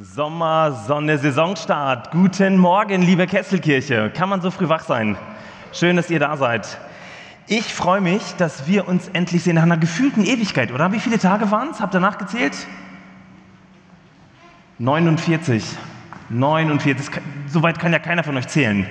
Sommer, 0.00 0.70
Sonne, 0.86 1.18
Saisonstart. 1.18 2.12
Guten 2.12 2.56
Morgen, 2.56 3.02
liebe 3.02 3.26
Kesselkirche. 3.26 4.12
Kann 4.14 4.28
man 4.28 4.40
so 4.40 4.52
früh 4.52 4.68
wach 4.68 4.84
sein? 4.84 5.16
Schön, 5.72 5.96
dass 5.96 6.08
ihr 6.08 6.20
da 6.20 6.36
seid. 6.36 6.78
Ich 7.48 7.74
freue 7.74 8.00
mich, 8.00 8.22
dass 8.38 8.68
wir 8.68 8.86
uns 8.86 9.08
endlich 9.08 9.42
sehen 9.42 9.56
nach 9.56 9.64
einer 9.64 9.76
gefühlten 9.76 10.24
Ewigkeit, 10.24 10.70
oder? 10.70 10.92
Wie 10.92 11.00
viele 11.00 11.18
Tage 11.18 11.50
waren 11.50 11.70
es? 11.70 11.80
Habt 11.80 11.94
ihr 11.94 12.00
nachgezählt? 12.00 12.54
49. 14.78 15.64
49. 16.28 17.20
Soweit 17.48 17.80
kann 17.80 17.92
ja 17.92 17.98
keiner 17.98 18.22
von 18.22 18.36
euch 18.36 18.46
zählen. 18.46 18.86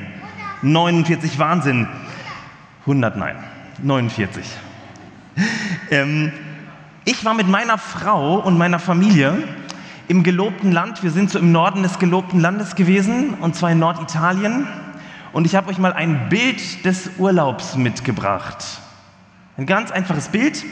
49, 0.62 1.40
Wahnsinn. 1.40 1.88
100, 2.82 3.16
nein. 3.16 3.38
49. 3.82 4.46
Ähm, 5.90 6.34
ich 7.06 7.24
war 7.24 7.34
mit 7.34 7.48
meiner 7.48 7.78
Frau 7.78 8.40
und 8.40 8.58
meiner 8.58 8.80
Familie 8.80 9.48
im 10.08 10.24
gelobten 10.24 10.72
Land. 10.72 11.04
Wir 11.04 11.12
sind 11.12 11.30
so 11.30 11.40
im 11.40 11.52
Norden 11.52 11.84
des 11.84 12.00
gelobten 12.00 12.40
Landes 12.40 12.76
gewesen, 12.76 13.36
und 13.36 13.56
zwar 13.56 13.72
in 13.72 13.80
Norditalien. 13.80 14.68
Und 15.34 15.46
ich 15.46 15.56
habe 15.56 15.70
euch 15.70 15.78
mal 15.78 15.94
ein 15.94 16.30
Bild 16.30 16.86
des 16.86 17.12
Urlaubs 17.18 17.76
mitgebracht. 17.76 18.64
Ein 19.58 19.66
ganz 19.66 19.92
einfaches 19.92 20.30
Bild. 20.30 20.64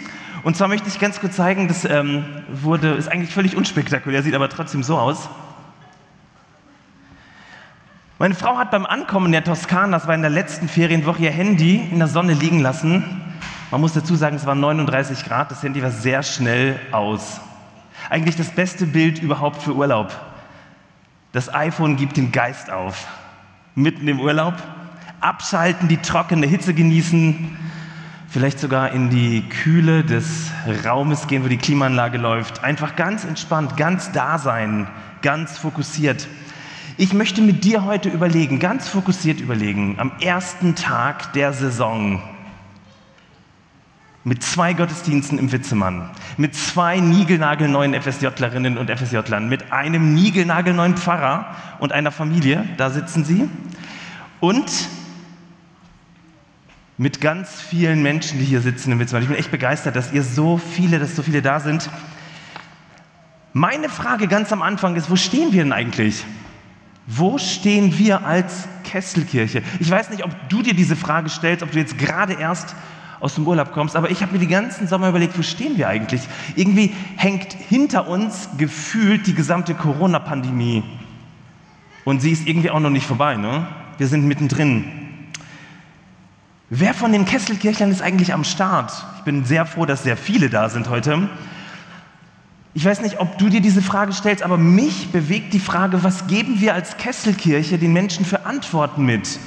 Und 0.43 0.55
zwar 0.55 0.67
möchte 0.67 0.88
ich 0.88 0.99
ganz 0.99 1.20
kurz 1.20 1.35
zeigen, 1.35 1.67
das 1.67 1.85
ähm, 1.85 2.23
wurde, 2.49 2.91
ist 2.91 3.07
eigentlich 3.07 3.34
völlig 3.34 3.55
unspektakulär, 3.55 4.21
sieht 4.21 4.35
aber 4.35 4.48
trotzdem 4.48 4.84
so 4.84 4.98
aus. 4.98 5.27
Meine 8.20 8.35
Frau 8.35 8.57
hat 8.57 8.71
beim 8.71 8.85
Ankommen 8.85 9.26
in 9.26 9.31
der 9.34 9.43
Toskana, 9.43 9.98
das 9.98 10.07
war 10.07 10.15
in 10.15 10.21
der 10.21 10.29
letzten 10.29 10.70
Ferienwoche, 10.70 11.23
ihr 11.23 11.31
Handy 11.31 11.76
in 11.91 11.98
der 11.98 12.07
Sonne 12.07 12.34
liegen 12.34 12.59
lassen. 12.59 13.04
Man 13.71 13.81
muss 13.81 13.93
dazu 13.93 14.15
sagen, 14.15 14.35
es 14.35 14.45
waren 14.45 14.59
39 14.59 15.26
Grad, 15.26 15.52
das 15.52 15.63
Handy 15.63 15.81
war 15.81 15.91
sehr 15.91 16.23
schnell 16.23 16.79
aus. 16.91 17.41
Eigentlich 18.09 18.35
das 18.35 18.49
beste 18.49 18.85
Bild 18.85 19.21
überhaupt 19.21 19.61
für 19.61 19.75
Urlaub. 19.75 20.11
Das 21.31 21.53
iPhone 21.53 21.97
gibt 21.97 22.17
den 22.17 22.31
Geist 22.31 22.69
auf. 22.69 23.07
Mitten 23.75 24.07
im 24.07 24.19
Urlaub, 24.19 24.53
abschalten, 25.20 25.87
die 25.87 25.97
trockene 25.97 26.47
Hitze 26.47 26.73
genießen, 26.73 27.57
vielleicht 28.29 28.59
sogar 28.59 28.91
in 28.91 29.09
die 29.09 29.41
Kühle 29.49 30.03
des 30.03 30.51
Raumes 30.85 31.27
gehen, 31.27 31.43
wo 31.43 31.47
die 31.47 31.57
Klimaanlage 31.57 32.17
läuft. 32.17 32.63
Einfach 32.63 32.95
ganz 32.95 33.25
entspannt, 33.25 33.75
ganz 33.75 34.12
da 34.12 34.37
sein, 34.37 34.87
ganz 35.21 35.57
fokussiert. 35.57 36.27
Ich 36.97 37.12
möchte 37.12 37.41
mit 37.41 37.65
dir 37.65 37.84
heute 37.84 38.07
überlegen, 38.07 38.59
ganz 38.59 38.87
fokussiert 38.87 39.41
überlegen, 39.41 39.95
am 39.99 40.13
ersten 40.21 40.75
Tag 40.75 41.34
der 41.34 41.51
Saison, 41.51 42.21
mit 44.26 44.41
zwei 44.41 44.73
Gottesdiensten 44.73 45.37
im 45.37 45.51
Witzemann, 45.51 46.09
mit 46.35 46.55
zwei 46.55 46.99
niegelnagelneuen 46.99 47.93
FSJlerinnen 47.93 48.77
und 48.79 48.90
FSJlern, 48.90 49.48
mit 49.48 49.71
einem 49.71 50.15
niegelnagelneuen 50.15 50.98
Pfarrer 50.98 51.55
und 51.77 51.93
einer 51.93 52.12
Familie, 52.12 52.68
da 52.77 52.90
sitzen 52.90 53.23
sie, 53.23 53.48
und 54.40 54.90
mit 56.98 57.21
ganz 57.21 57.62
vielen 57.62 58.01
Menschen, 58.01 58.40
die 58.40 58.46
hier 58.46 58.62
sitzen 58.62 58.91
im 58.91 58.99
Witzemann. 58.99 59.21
Ich 59.21 59.29
bin 59.29 59.37
echt 59.37 59.51
begeistert, 59.51 59.96
dass 59.96 60.12
ihr 60.12 60.23
so 60.23 60.57
viele, 60.57 60.98
dass 60.98 61.15
so 61.15 61.21
viele 61.21 61.43
da 61.43 61.59
sind. 61.59 61.90
Meine 63.53 63.90
Frage 63.90 64.28
ganz 64.28 64.51
am 64.51 64.63
Anfang 64.63 64.96
ist, 64.96 65.12
wo 65.12 65.16
stehen 65.16 65.53
wir 65.53 65.63
denn 65.63 65.72
eigentlich? 65.72 66.25
Wo 67.06 67.38
stehen 67.38 67.96
wir 68.00 68.25
als 68.25 68.68
Kesselkirche? 68.84 69.62
Ich 69.79 69.91
weiß 69.91 70.09
nicht, 70.09 70.23
ob 70.25 70.31
du 70.50 70.63
dir 70.63 70.73
diese 70.73 70.96
Frage 70.96 71.29
stellst, 71.29 71.62
ob 71.62 71.72
du 71.72 71.78
jetzt 71.78 72.00
gerade 72.00 72.34
erst 72.34 72.75
aus 73.19 73.35
dem 73.35 73.47
Urlaub 73.47 73.72
kommst. 73.72 73.96
Aber 73.96 74.12
ich 74.12 74.22
habe 74.22 74.34
mir 74.34 74.40
die 74.40 74.47
ganzen 74.47 74.88
Sommer 74.88 75.09
überlegt, 75.09 75.38
wo 75.38 75.41
stehen 75.41 75.78
wir 75.78 75.88
eigentlich? 75.88 76.22
Irgendwie 76.56 76.94
hängt 77.16 77.53
hinter 77.53 78.08
uns 78.08 78.50
gefühlt 78.58 79.28
die 79.28 79.34
gesamte 79.34 79.74
Corona-Pandemie. 79.74 80.84
Und 82.03 82.22
sie 82.22 82.31
ist 82.31 82.47
irgendwie 82.47 82.69
auch 82.69 82.80
noch 82.80 82.90
nicht 82.90 83.06
vorbei. 83.06 83.36
Ne? 83.36 83.68
Wir 83.97 84.08
sind 84.08 84.25
mittendrin. 84.25 84.86
Wer 86.69 86.94
von 86.94 87.12
den 87.12 87.25
Kesselkirchlern 87.25 87.91
ist 87.91 88.02
eigentlich 88.02 88.34
am 88.34 88.44
Start? 88.44 88.92
Ich 89.18 89.24
bin 89.24 89.46
sehr 89.46 89.66
froh, 89.66 89.86
dass 89.86 90.04
sehr 90.04 90.18
viele 90.18 90.50
da 90.50 90.70
sind 90.70 90.90
heute. 90.90 91.30
Ich 92.74 92.84
weiß 92.84 93.02
nicht, 93.02 93.20
ob 93.20 93.38
du 93.38 93.50
dir 93.50 93.62
diese 93.62 93.81
Frage 93.81 94.12
stellst, 94.12 94.44
aber 94.44 94.58
mich 94.58 95.12
bewegt 95.12 95.54
die 95.54 95.59
Frage, 95.59 96.04
was 96.04 96.28
geben 96.28 96.59
wir 96.59 96.74
als 96.74 96.98
Kesselkirche 96.98 97.78
den 97.78 97.94
Menschen 97.94 98.25
für 98.25 98.46
Antworten 98.46 99.06
mit? 99.06 99.40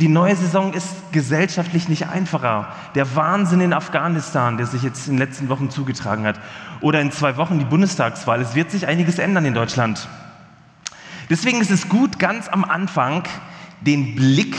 Die 0.00 0.08
neue 0.08 0.34
Saison 0.34 0.72
ist 0.72 1.12
gesellschaftlich 1.12 1.90
nicht 1.90 2.08
einfacher. 2.08 2.72
Der 2.94 3.14
Wahnsinn 3.16 3.60
in 3.60 3.74
Afghanistan, 3.74 4.56
der 4.56 4.64
sich 4.64 4.82
jetzt 4.82 5.06
in 5.06 5.14
den 5.14 5.18
letzten 5.18 5.50
Wochen 5.50 5.68
zugetragen 5.68 6.24
hat, 6.24 6.40
oder 6.80 7.02
in 7.02 7.12
zwei 7.12 7.36
Wochen 7.36 7.58
die 7.58 7.66
Bundestagswahl. 7.66 8.40
Es 8.40 8.54
wird 8.54 8.70
sich 8.70 8.86
einiges 8.86 9.18
ändern 9.18 9.44
in 9.44 9.52
Deutschland. 9.52 10.08
Deswegen 11.28 11.60
ist 11.60 11.70
es 11.70 11.90
gut, 11.90 12.18
ganz 12.18 12.48
am 12.48 12.64
Anfang 12.64 13.24
den 13.82 14.14
Blick 14.14 14.56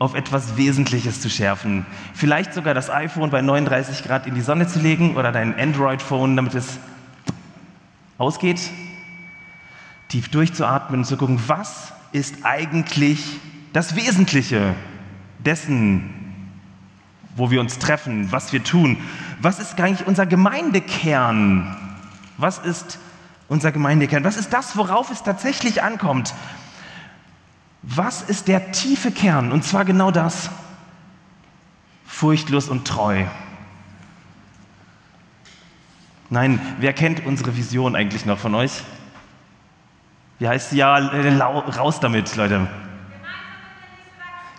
auf 0.00 0.14
etwas 0.14 0.56
Wesentliches 0.56 1.20
zu 1.20 1.30
schärfen. 1.30 1.86
Vielleicht 2.12 2.52
sogar 2.52 2.74
das 2.74 2.90
iPhone 2.90 3.30
bei 3.30 3.40
39 3.40 4.02
Grad 4.02 4.26
in 4.26 4.34
die 4.34 4.40
Sonne 4.40 4.66
zu 4.66 4.80
legen 4.80 5.14
oder 5.16 5.30
dein 5.30 5.56
Android-Phone, 5.56 6.34
damit 6.34 6.54
es 6.54 6.80
ausgeht. 8.18 8.60
Tief 10.08 10.28
durchzuatmen 10.28 11.02
und 11.02 11.04
zu 11.04 11.16
gucken, 11.16 11.40
was 11.46 11.92
ist 12.10 12.38
eigentlich 12.42 13.38
das 13.72 13.96
Wesentliche 13.96 14.74
dessen, 15.38 16.50
wo 17.36 17.50
wir 17.50 17.60
uns 17.60 17.78
treffen, 17.78 18.30
was 18.30 18.52
wir 18.52 18.62
tun. 18.62 18.98
Was 19.40 19.58
ist 19.58 19.80
eigentlich 19.80 20.06
unser 20.06 20.26
Gemeindekern? 20.26 21.76
Was 22.36 22.58
ist 22.58 22.98
unser 23.48 23.72
Gemeindekern? 23.72 24.24
Was 24.24 24.36
ist 24.36 24.52
das, 24.52 24.76
worauf 24.76 25.10
es 25.10 25.22
tatsächlich 25.22 25.82
ankommt? 25.82 26.34
Was 27.82 28.22
ist 28.22 28.48
der 28.48 28.72
tiefe 28.72 29.10
Kern? 29.10 29.50
Und 29.50 29.64
zwar 29.64 29.84
genau 29.84 30.10
das. 30.10 30.50
Furchtlos 32.06 32.68
und 32.68 32.86
treu. 32.86 33.24
Nein, 36.30 36.60
wer 36.78 36.92
kennt 36.92 37.26
unsere 37.26 37.56
Vision 37.56 37.96
eigentlich 37.96 38.24
noch 38.24 38.38
von 38.38 38.54
euch? 38.54 38.82
Wie 40.38 40.48
heißt 40.48 40.70
sie? 40.70 40.76
Ja, 40.76 40.96
raus 40.96 42.00
damit, 42.00 42.34
Leute. 42.36 42.68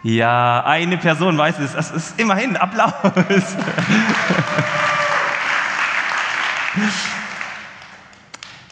Ja, 0.03 0.65
eine 0.65 0.97
Person 0.97 1.37
weiß 1.37 1.59
es. 1.59 1.71
Das 1.73 1.91
ist 1.91 2.19
immerhin 2.19 2.57
Applaus. 2.57 2.93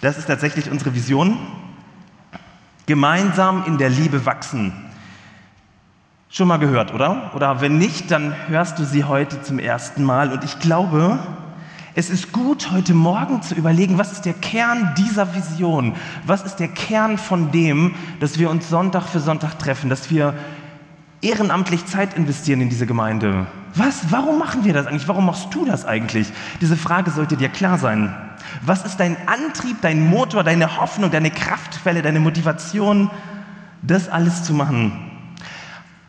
Das 0.02 0.18
ist 0.18 0.25
tatsächlich 0.25 0.69
unsere 0.69 0.94
Vision. 0.94 1.38
Gemeinsam 2.86 3.64
in 3.66 3.78
der 3.78 3.90
Liebe 3.90 4.25
wachsen. 4.25 4.74
Schon 6.30 6.50
mal 6.50 6.58
gehört, 6.58 6.94
oder? 6.94 7.31
Oder 7.34 7.62
wenn 7.62 7.78
nicht, 7.78 8.12
dann 8.12 8.36
hörst 8.48 8.80
du 8.80 8.84
sie 8.84 9.06
heute 9.06 9.42
zum 9.42 9.59
ersten 9.59 10.03
Mal. 10.03 10.34
Und 10.34 10.44
ich 10.44 10.59
glaube, 10.59 11.19
es 11.94 12.09
ist 12.09 12.34
gut, 12.34 12.72
heute 12.72 12.94
Morgen 12.94 13.42
zu 13.42 13.56
überlegen, 13.56 13.98
was 13.98 14.12
ist 14.12 14.24
der 14.24 14.34
Kern 14.34 14.96
dieser 14.98 15.34
Vision? 15.34 15.96
Was 16.25 16.44
ist 16.44 16.58
der 16.58 16.69
Kern 16.69 17.18
von 17.18 17.52
dem, 17.52 17.96
dass 18.19 18.40
wir 18.40 18.50
uns 18.50 18.69
Sonntag 18.69 19.08
für 19.08 19.19
Sonntag 19.19 19.59
treffen, 19.59 19.90
dass 19.90 20.09
wir 20.09 20.34
ehrenamtlich 21.22 21.86
Zeit 21.86 22.16
investieren 22.16 22.62
in 22.62 22.70
diese 22.70 22.86
Gemeinde. 22.86 23.48
Was? 23.76 24.12
Warum 24.12 24.40
machen 24.40 24.66
wir 24.66 24.74
das 24.74 24.88
eigentlich? 24.88 25.08
Warum 25.08 25.26
machst 25.26 25.54
du 25.54 25.66
das 25.66 25.86
eigentlich? 25.86 26.28
Diese 26.59 26.76
Frage 26.76 27.12
sollte 27.12 27.38
dir 27.38 27.50
klar 27.50 27.78
sein. 27.78 28.14
Was 28.64 28.86
ist 28.86 29.00
dein 29.00 29.16
Antrieb, 29.28 29.78
dein 29.81 30.10
Motor, 30.10 30.44
deine 30.44 30.81
Hoffnung, 30.81 31.12
deine 31.12 31.31
Kraftquelle, 31.31 32.02
deine 32.02 32.20
Motivation, 32.20 33.10
das 33.81 34.10
alles 34.10 34.44
zu 34.44 34.54
machen? 34.54 35.12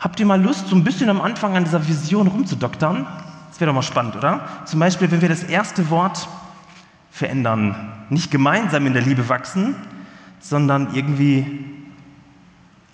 Habt 0.01 0.19
ihr 0.19 0.27
mal 0.27 0.43
Lust, 0.43 0.67
so 0.69 0.75
ein 0.75 0.83
bisschen 0.83 1.09
am 1.11 1.21
Anfang 1.21 1.56
an 1.56 1.65
dieser 1.65 1.87
Vision 1.87 2.27
rumzudoktern? 2.27 3.06
Das 3.51 3.61
wäre 3.61 3.69
doch 3.69 3.75
mal 3.75 3.83
spannend, 3.83 4.17
oder? 4.17 4.41
Zum 4.65 4.81
Beispiel, 4.81 5.11
wenn 5.11 5.21
wir 5.21 5.28
das 5.28 5.45
erste 5.45 5.91
Wort 5.91 6.27
verändern. 7.12 7.93
Nicht 8.09 8.31
gemeinsam 8.31 8.87
in 8.87 8.95
der 8.95 9.03
Liebe 9.03 9.28
wachsen, 9.28 9.77
sondern 10.41 10.95
irgendwie 10.95 11.65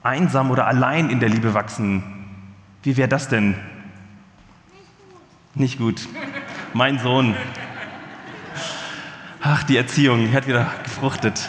einsam 0.03 0.51
oder 0.51 0.67
allein 0.67 1.09
in 1.09 1.21
der 1.21 1.29
Liebe 1.29 1.55
wachsen. 1.55 2.03
Wie 2.83 2.97
wäre 2.97 3.09
das 3.09 3.29
denn? 3.29 3.55
Nicht 5.55 5.79
gut. 5.79 6.09
Mein 6.73 6.99
Sohn. 6.99 7.35
Ach, 9.41 9.63
die 9.65 9.77
Erziehung 9.77 10.33
hat 10.33 10.47
wieder 10.47 10.71
gefruchtet. 10.85 11.49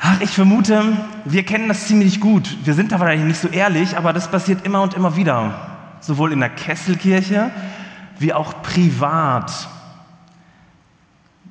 Ach, 0.00 0.20
ich 0.20 0.30
vermute, 0.30 0.82
wir 1.24 1.44
kennen 1.44 1.68
das 1.68 1.86
ziemlich 1.86 2.20
gut. 2.20 2.56
Wir 2.64 2.74
sind 2.74 2.90
da 2.90 2.98
wahrscheinlich 2.98 3.26
nicht 3.26 3.40
so 3.40 3.48
ehrlich, 3.48 3.96
aber 3.96 4.12
das 4.12 4.30
passiert 4.30 4.64
immer 4.64 4.82
und 4.82 4.94
immer 4.94 5.14
wieder. 5.14 5.76
Sowohl 6.00 6.32
in 6.32 6.40
der 6.40 6.48
Kesselkirche 6.48 7.50
wie 8.18 8.32
auch 8.32 8.62
privat. 8.62 9.68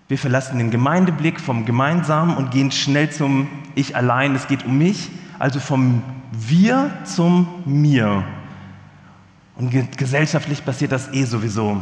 Wir 0.08 0.18
verlassen 0.18 0.58
den 0.58 0.72
Gemeindeblick 0.72 1.40
vom 1.40 1.66
Gemeinsamen 1.66 2.36
und 2.36 2.52
gehen 2.52 2.72
schnell 2.72 3.12
zum 3.12 3.48
Ich 3.76 3.96
allein. 3.96 4.36
Es 4.36 4.48
geht 4.48 4.66
um 4.66 4.78
mich, 4.78 5.12
also 5.40 5.60
vom 5.60 6.04
Wir 6.32 6.92
zum 7.06 7.48
Mir. 7.66 8.24
Und 9.56 9.98
gesellschaftlich 9.98 10.64
passiert 10.64 10.92
das 10.92 11.12
eh 11.14 11.24
sowieso. 11.24 11.82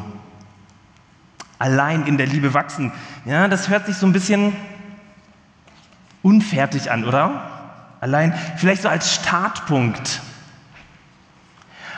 Allein 1.60 2.06
in 2.06 2.18
der 2.18 2.28
Liebe 2.28 2.54
wachsen. 2.54 2.92
Ja, 3.26 3.48
das 3.48 3.68
hört 3.68 3.88
sich 3.88 3.98
so 3.98 4.06
ein 4.06 4.14
bisschen 4.14 4.56
unfertig 6.22 6.92
an, 6.92 7.04
oder? 7.04 7.50
Allein 8.00 8.34
vielleicht 8.58 8.84
so 8.84 8.90
als 8.90 9.16
Startpunkt. 9.16 10.22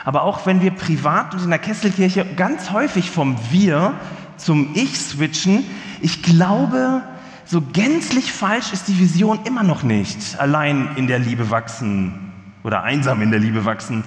Aber 0.04 0.22
auch 0.22 0.46
wenn 0.46 0.62
wir 0.62 0.70
privat 0.70 1.34
und 1.34 1.44
in 1.44 1.50
der 1.50 1.58
Kesselkirche 1.58 2.24
ganz 2.24 2.70
häufig 2.70 3.10
vom 3.10 3.36
Wir 3.50 3.94
zum 4.38 4.70
Ich 4.74 4.98
switchen, 4.98 5.64
ich 6.00 6.22
glaube, 6.22 7.02
so 7.50 7.60
gänzlich 7.60 8.32
falsch 8.32 8.72
ist 8.72 8.86
die 8.86 8.96
Vision 8.96 9.40
immer 9.44 9.64
noch 9.64 9.82
nicht. 9.82 10.38
Allein 10.38 10.90
in 10.94 11.08
der 11.08 11.18
Liebe 11.18 11.50
wachsen 11.50 12.32
oder 12.62 12.84
einsam 12.84 13.22
in 13.22 13.32
der 13.32 13.40
Liebe 13.40 13.64
wachsen. 13.64 14.04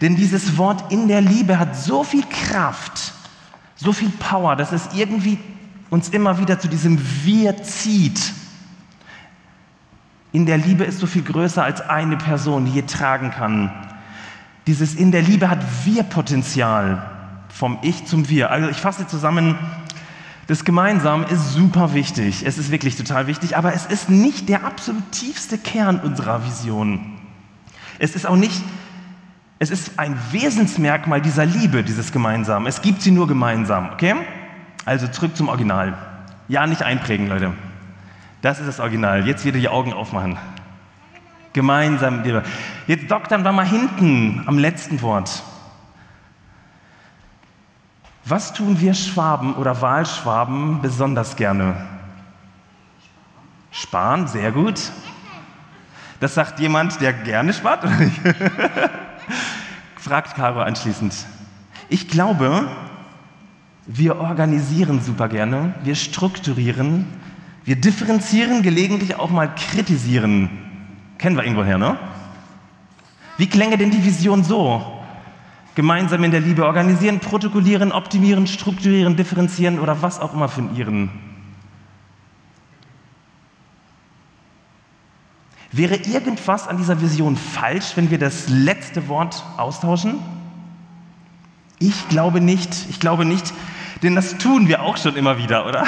Denn 0.00 0.16
dieses 0.16 0.58
Wort 0.58 0.90
in 0.90 1.06
der 1.06 1.20
Liebe 1.20 1.60
hat 1.60 1.76
so 1.76 2.02
viel 2.02 2.24
Kraft, 2.24 3.12
so 3.76 3.92
viel 3.92 4.10
Power, 4.10 4.56
dass 4.56 4.72
es 4.72 4.88
irgendwie 4.92 5.38
uns 5.88 6.08
immer 6.08 6.40
wieder 6.40 6.58
zu 6.58 6.66
diesem 6.66 6.98
Wir 7.24 7.62
zieht. 7.62 8.32
In 10.32 10.46
der 10.46 10.58
Liebe 10.58 10.82
ist 10.82 10.98
so 10.98 11.06
viel 11.06 11.22
größer 11.22 11.62
als 11.62 11.80
eine 11.80 12.16
Person, 12.16 12.66
je 12.66 12.82
tragen 12.82 13.30
kann. 13.30 13.70
Dieses 14.66 14.96
in 14.96 15.12
der 15.12 15.22
Liebe 15.22 15.48
hat 15.48 15.60
Wir-Potenzial 15.84 17.08
vom 17.50 17.78
Ich 17.82 18.04
zum 18.06 18.28
Wir. 18.28 18.50
Also 18.50 18.68
ich 18.68 18.78
fasse 18.78 19.06
zusammen, 19.06 19.56
das 20.50 20.64
Gemeinsam 20.64 21.22
ist 21.22 21.52
super 21.52 21.94
wichtig. 21.94 22.44
Es 22.44 22.58
ist 22.58 22.72
wirklich 22.72 22.96
total 22.96 23.28
wichtig, 23.28 23.56
aber 23.56 23.72
es 23.72 23.86
ist 23.86 24.10
nicht 24.10 24.48
der 24.48 24.64
absolut 24.64 25.12
tiefste 25.12 25.56
Kern 25.56 26.00
unserer 26.00 26.44
Vision. 26.44 27.20
Es 28.00 28.16
ist 28.16 28.26
auch 28.26 28.34
nicht, 28.34 28.60
es 29.60 29.70
ist 29.70 30.00
ein 30.00 30.18
Wesensmerkmal 30.32 31.20
dieser 31.20 31.46
Liebe, 31.46 31.84
dieses 31.84 32.10
Gemeinsam. 32.10 32.66
Es 32.66 32.82
gibt 32.82 33.00
sie 33.00 33.12
nur 33.12 33.28
gemeinsam, 33.28 33.90
okay? 33.92 34.16
Also 34.84 35.06
zurück 35.06 35.36
zum 35.36 35.46
Original. 35.46 35.96
Ja, 36.48 36.66
nicht 36.66 36.82
einprägen, 36.82 37.28
Leute. 37.28 37.52
Das 38.42 38.58
ist 38.58 38.66
das 38.66 38.80
Original. 38.80 39.28
Jetzt 39.28 39.44
wieder 39.44 39.60
die 39.60 39.68
Augen 39.68 39.92
aufmachen. 39.92 40.36
Gemeinsam. 41.52 42.24
Jetzt 42.88 43.08
doktern 43.08 43.44
wir 43.44 43.52
mal 43.52 43.68
hinten 43.68 44.42
am 44.46 44.58
letzten 44.58 45.00
Wort. 45.00 45.44
Was 48.24 48.52
tun 48.52 48.80
wir 48.80 48.94
Schwaben 48.94 49.54
oder 49.54 49.80
Wahlschwaben 49.80 50.80
besonders 50.82 51.36
gerne? 51.36 51.74
Sparen, 53.70 54.26
sehr 54.28 54.52
gut. 54.52 54.80
Das 56.20 56.34
sagt 56.34 56.60
jemand, 56.60 57.00
der 57.00 57.12
gerne 57.12 57.52
spart, 57.52 57.84
oder 57.84 57.96
nicht? 57.96 58.20
Fragt 59.96 60.34
Caro 60.34 60.60
anschließend. 60.60 61.14
Ich 61.88 62.08
glaube, 62.08 62.68
wir 63.86 64.20
organisieren 64.20 65.00
super 65.00 65.28
gerne, 65.28 65.74
wir 65.82 65.94
strukturieren, 65.94 67.06
wir 67.64 67.76
differenzieren, 67.76 68.62
gelegentlich 68.62 69.16
auch 69.16 69.30
mal 69.30 69.54
kritisieren. 69.54 70.50
Kennen 71.18 71.36
wir 71.36 71.44
irgendwoher, 71.44 71.78
ne? 71.78 71.98
Wie 73.36 73.48
klänge 73.48 73.78
denn 73.78 73.90
die 73.90 74.04
Vision 74.04 74.44
so? 74.44 74.99
Gemeinsam 75.80 76.22
in 76.24 76.30
der 76.30 76.40
Liebe 76.40 76.66
organisieren, 76.66 77.20
protokollieren, 77.20 77.90
optimieren, 77.90 78.46
strukturieren, 78.46 79.16
differenzieren 79.16 79.78
oder 79.78 80.02
was 80.02 80.20
auch 80.20 80.34
immer 80.34 80.50
von 80.50 80.76
ihren. 80.76 81.08
Wäre 85.72 85.96
irgendwas 85.96 86.68
an 86.68 86.76
dieser 86.76 87.00
Vision 87.00 87.34
falsch, 87.34 87.92
wenn 87.94 88.10
wir 88.10 88.18
das 88.18 88.50
letzte 88.50 89.08
Wort 89.08 89.42
austauschen? 89.56 90.18
Ich 91.78 92.10
glaube 92.10 92.42
nicht. 92.42 92.68
Ich 92.90 93.00
glaube 93.00 93.24
nicht, 93.24 93.54
denn 94.02 94.14
das 94.14 94.36
tun 94.36 94.68
wir 94.68 94.82
auch 94.82 94.98
schon 94.98 95.16
immer 95.16 95.38
wieder, 95.38 95.64
oder? 95.64 95.86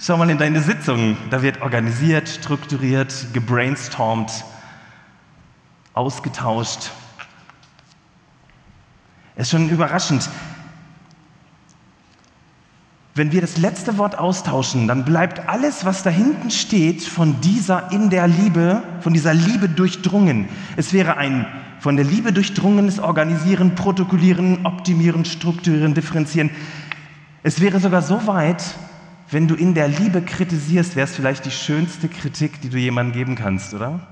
Schau 0.00 0.16
mal 0.16 0.30
in 0.30 0.38
deine 0.38 0.62
Sitzungen. 0.62 1.18
Da 1.28 1.42
wird 1.42 1.60
organisiert, 1.60 2.30
strukturiert, 2.30 3.26
gebrainstormt, 3.34 4.32
ausgetauscht. 5.92 6.92
Es 9.34 9.44
ist 9.44 9.50
schon 9.50 9.68
überraschend. 9.68 10.28
Wenn 13.14 13.30
wir 13.30 13.42
das 13.42 13.58
letzte 13.58 13.98
Wort 13.98 14.18
austauschen, 14.18 14.88
dann 14.88 15.04
bleibt 15.04 15.46
alles, 15.48 15.84
was 15.84 16.02
da 16.02 16.08
hinten 16.08 16.50
steht, 16.50 17.02
von 17.02 17.40
dieser 17.42 17.92
in 17.92 18.08
der 18.08 18.26
Liebe, 18.26 18.82
von 19.00 19.12
dieser 19.12 19.34
Liebe 19.34 19.68
durchdrungen. 19.68 20.48
Es 20.76 20.92
wäre 20.92 21.16
ein 21.16 21.46
von 21.78 21.96
der 21.96 22.04
Liebe 22.04 22.32
durchdrungenes 22.32 23.00
Organisieren, 23.00 23.74
Protokollieren, 23.74 24.64
Optimieren, 24.64 25.24
Strukturieren, 25.24 25.94
Differenzieren. 25.94 26.50
Es 27.42 27.60
wäre 27.60 27.80
sogar 27.80 28.02
so 28.02 28.28
weit, 28.28 28.62
wenn 29.32 29.48
du 29.48 29.56
in 29.56 29.74
der 29.74 29.88
Liebe 29.88 30.22
kritisierst, 30.22 30.94
wäre 30.94 31.08
es 31.08 31.16
vielleicht 31.16 31.44
die 31.44 31.50
schönste 31.50 32.08
Kritik, 32.08 32.60
die 32.60 32.68
du 32.68 32.78
jemandem 32.78 33.14
geben 33.14 33.34
kannst, 33.34 33.74
oder? 33.74 34.06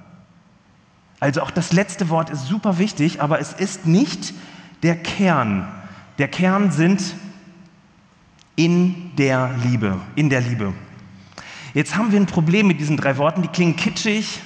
Also 1.20 1.42
auch 1.42 1.52
das 1.52 1.72
letzte 1.72 2.08
Wort 2.08 2.28
ist 2.30 2.46
super 2.46 2.78
wichtig, 2.78 3.22
aber 3.22 3.38
es 3.38 3.52
ist 3.52 3.86
nicht 3.86 4.34
der 4.82 4.96
Kern. 4.96 5.68
Der 6.18 6.28
Kern 6.28 6.70
sind 6.70 7.14
in 8.56 9.16
der 9.16 9.54
Liebe, 9.62 9.98
in 10.16 10.28
der 10.28 10.40
Liebe. 10.40 10.72
Jetzt 11.72 11.96
haben 11.96 12.12
wir 12.12 12.20
ein 12.20 12.26
Problem 12.26 12.66
mit 12.66 12.80
diesen 12.80 12.96
drei 12.96 13.16
Worten, 13.16 13.42
die 13.42 13.48
klingen 13.48 13.76
kitschig. 13.76 14.40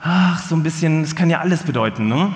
Ach, 0.00 0.42
so 0.42 0.54
ein 0.54 0.62
bisschen, 0.62 1.02
es 1.02 1.16
kann 1.16 1.30
ja 1.30 1.40
alles 1.40 1.62
bedeuten, 1.62 2.08
ne? 2.08 2.34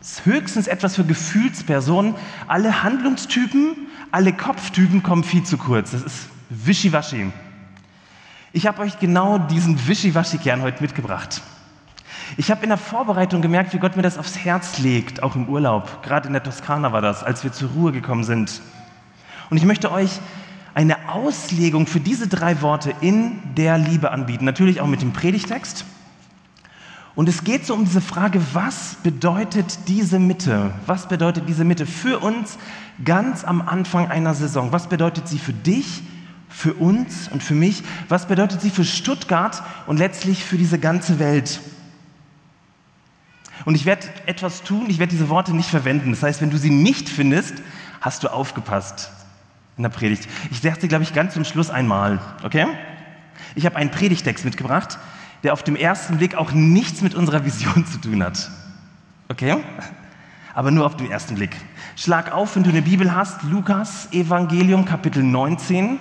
Ist 0.00 0.26
höchstens 0.26 0.66
etwas 0.66 0.96
für 0.96 1.04
Gefühlspersonen. 1.04 2.14
Alle 2.46 2.82
Handlungstypen, 2.82 3.74
alle 4.10 4.32
Kopftypen 4.32 5.02
kommen 5.02 5.24
viel 5.24 5.44
zu 5.44 5.56
kurz. 5.56 5.92
Das 5.92 6.02
ist 6.02 6.28
wischiwaschi. 6.50 7.32
Ich 8.52 8.66
habe 8.66 8.82
euch 8.82 8.98
genau 8.98 9.38
diesen 9.38 9.88
wischiwaschi-Kern 9.88 10.62
heute 10.62 10.82
mitgebracht. 10.82 11.42
Ich 12.36 12.50
habe 12.50 12.62
in 12.62 12.68
der 12.68 12.78
Vorbereitung 12.78 13.42
gemerkt, 13.42 13.72
wie 13.74 13.78
Gott 13.78 13.96
mir 13.96 14.02
das 14.02 14.18
aufs 14.18 14.38
Herz 14.38 14.78
legt, 14.78 15.22
auch 15.22 15.36
im 15.36 15.48
Urlaub. 15.48 16.02
Gerade 16.02 16.26
in 16.26 16.32
der 16.32 16.42
Toskana 16.42 16.92
war 16.92 17.02
das, 17.02 17.22
als 17.22 17.44
wir 17.44 17.52
zur 17.52 17.70
Ruhe 17.70 17.92
gekommen 17.92 18.24
sind. 18.24 18.60
Und 19.50 19.56
ich 19.56 19.64
möchte 19.64 19.92
euch 19.92 20.20
eine 20.74 21.08
Auslegung 21.08 21.86
für 21.86 22.00
diese 22.00 22.26
drei 22.26 22.60
Worte 22.60 22.94
in 23.00 23.40
der 23.56 23.78
Liebe 23.78 24.10
anbieten. 24.10 24.44
Natürlich 24.44 24.80
auch 24.80 24.86
mit 24.86 25.02
dem 25.02 25.12
Predigtext. 25.12 25.84
Und 27.14 27.28
es 27.28 27.44
geht 27.44 27.64
so 27.64 27.74
um 27.74 27.84
diese 27.84 28.00
Frage, 28.00 28.40
was 28.52 28.96
bedeutet 29.04 29.78
diese 29.86 30.18
Mitte? 30.18 30.72
Was 30.86 31.06
bedeutet 31.06 31.48
diese 31.48 31.64
Mitte 31.64 31.86
für 31.86 32.18
uns 32.18 32.58
ganz 33.04 33.44
am 33.44 33.62
Anfang 33.62 34.08
einer 34.10 34.34
Saison? 34.34 34.72
Was 34.72 34.88
bedeutet 34.88 35.28
sie 35.28 35.38
für 35.38 35.52
dich, 35.52 36.02
für 36.48 36.74
uns 36.74 37.28
und 37.28 37.42
für 37.42 37.54
mich? 37.54 37.84
Was 38.08 38.26
bedeutet 38.26 38.60
sie 38.60 38.70
für 38.70 38.84
Stuttgart 38.84 39.62
und 39.86 39.98
letztlich 39.98 40.42
für 40.42 40.58
diese 40.58 40.80
ganze 40.80 41.20
Welt? 41.20 41.60
Und 43.64 43.74
ich 43.74 43.86
werde 43.86 44.08
etwas 44.26 44.62
tun, 44.62 44.86
ich 44.88 44.98
werde 44.98 45.10
diese 45.10 45.28
Worte 45.28 45.54
nicht 45.54 45.70
verwenden. 45.70 46.10
Das 46.10 46.22
heißt, 46.22 46.40
wenn 46.40 46.50
du 46.50 46.58
sie 46.58 46.70
nicht 46.70 47.08
findest, 47.08 47.54
hast 48.00 48.22
du 48.22 48.28
aufgepasst 48.28 49.10
in 49.76 49.82
der 49.82 49.90
Predigt. 49.90 50.28
Ich 50.50 50.60
sage 50.60 50.80
sie, 50.80 50.88
glaube 50.88 51.04
ich, 51.04 51.14
ganz 51.14 51.34
zum 51.34 51.44
Schluss 51.44 51.70
einmal. 51.70 52.20
Okay? 52.42 52.66
Ich 53.54 53.66
habe 53.66 53.76
einen 53.76 53.90
Predigtext 53.90 54.44
mitgebracht, 54.44 54.98
der 55.42 55.52
auf 55.52 55.62
dem 55.62 55.76
ersten 55.76 56.18
Blick 56.18 56.34
auch 56.34 56.52
nichts 56.52 57.00
mit 57.00 57.14
unserer 57.14 57.44
Vision 57.44 57.86
zu 57.86 57.98
tun 57.98 58.22
hat. 58.22 58.50
Okay? 59.28 59.56
Aber 60.54 60.70
nur 60.70 60.86
auf 60.86 60.96
den 60.96 61.10
ersten 61.10 61.34
Blick. 61.34 61.56
Schlag 61.96 62.32
auf, 62.32 62.56
wenn 62.56 62.62
du 62.62 62.70
eine 62.70 62.82
Bibel 62.82 63.14
hast, 63.14 63.42
Lukas 63.42 64.08
Evangelium 64.12 64.84
Kapitel 64.84 65.22
19, 65.22 65.98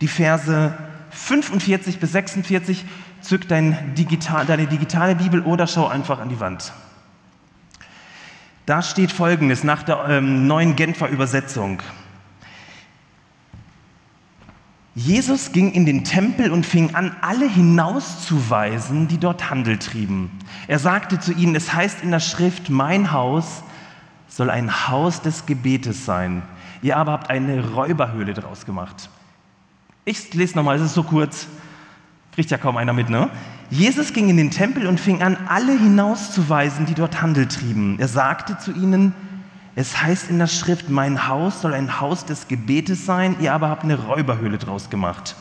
die 0.00 0.08
Verse 0.08 0.74
45 1.10 1.98
bis 1.98 2.12
46. 2.12 2.84
Zück 3.20 3.48
dein 3.48 3.94
digital, 3.94 4.46
deine 4.46 4.66
digitale 4.66 5.14
Bibel 5.14 5.42
oder 5.42 5.66
schau 5.66 5.86
einfach 5.86 6.20
an 6.20 6.28
die 6.28 6.40
Wand. 6.40 6.72
Da 8.66 8.82
steht 8.82 9.10
folgendes 9.10 9.64
nach 9.64 9.82
der 9.82 10.08
ähm, 10.08 10.46
neuen 10.46 10.76
Genfer 10.76 11.08
Übersetzung. 11.08 11.82
Jesus 14.94 15.52
ging 15.52 15.72
in 15.72 15.86
den 15.86 16.04
Tempel 16.04 16.50
und 16.50 16.66
fing 16.66 16.94
an, 16.94 17.16
alle 17.20 17.48
hinauszuweisen, 17.48 19.08
die 19.08 19.18
dort 19.18 19.48
Handel 19.48 19.78
trieben. 19.78 20.30
Er 20.66 20.78
sagte 20.78 21.18
zu 21.18 21.32
ihnen, 21.32 21.54
es 21.54 21.72
heißt 21.72 22.02
in 22.02 22.10
der 22.10 22.20
Schrift, 22.20 22.70
mein 22.70 23.12
Haus 23.12 23.62
soll 24.28 24.50
ein 24.50 24.88
Haus 24.88 25.22
des 25.22 25.46
Gebetes 25.46 26.04
sein. 26.04 26.42
Ihr 26.82 26.96
aber 26.96 27.12
habt 27.12 27.30
eine 27.30 27.70
Räuberhöhle 27.70 28.34
draus 28.34 28.66
gemacht. 28.66 29.10
Ich 30.04 30.32
lese 30.34 30.56
nochmal, 30.56 30.76
es 30.76 30.82
ist 30.82 30.94
so 30.94 31.02
kurz, 31.02 31.46
kriegt 32.40 32.50
ja 32.50 32.56
kaum 32.56 32.78
einer 32.78 32.94
mit, 32.94 33.10
ne? 33.10 33.28
Jesus 33.68 34.14
ging 34.14 34.30
in 34.30 34.38
den 34.38 34.50
Tempel 34.50 34.86
und 34.86 34.98
fing 34.98 35.22
an, 35.22 35.36
alle 35.46 35.76
hinauszuweisen, 35.76 36.86
die 36.86 36.94
dort 36.94 37.20
Handel 37.20 37.46
trieben. 37.46 37.98
Er 37.98 38.08
sagte 38.08 38.56
zu 38.56 38.72
ihnen, 38.72 39.14
es 39.74 40.02
heißt 40.02 40.30
in 40.30 40.38
der 40.38 40.46
Schrift, 40.46 40.88
mein 40.88 41.28
Haus 41.28 41.60
soll 41.60 41.74
ein 41.74 42.00
Haus 42.00 42.24
des 42.24 42.48
Gebetes 42.48 43.04
sein, 43.04 43.36
ihr 43.40 43.52
aber 43.52 43.68
habt 43.68 43.84
eine 43.84 43.96
Räuberhöhle 43.96 44.56
draus 44.56 44.88
gemacht. 44.88 45.36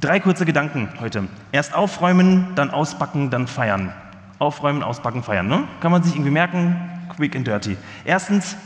Drei 0.00 0.18
kurze 0.18 0.44
Gedanken 0.44 0.88
heute. 0.98 1.28
Erst 1.52 1.72
aufräumen, 1.72 2.48
dann 2.56 2.70
ausbacken, 2.70 3.30
dann 3.30 3.46
feiern. 3.46 3.92
Aufräumen, 4.40 4.82
ausbacken, 4.82 5.22
feiern. 5.22 5.46
Ne? 5.46 5.68
Kann 5.78 5.92
man 5.92 6.02
sich 6.02 6.14
irgendwie 6.14 6.32
merken? 6.32 6.74
Quick 7.14 7.36
and 7.36 7.46
dirty. 7.46 7.76
Erstens, 8.04 8.56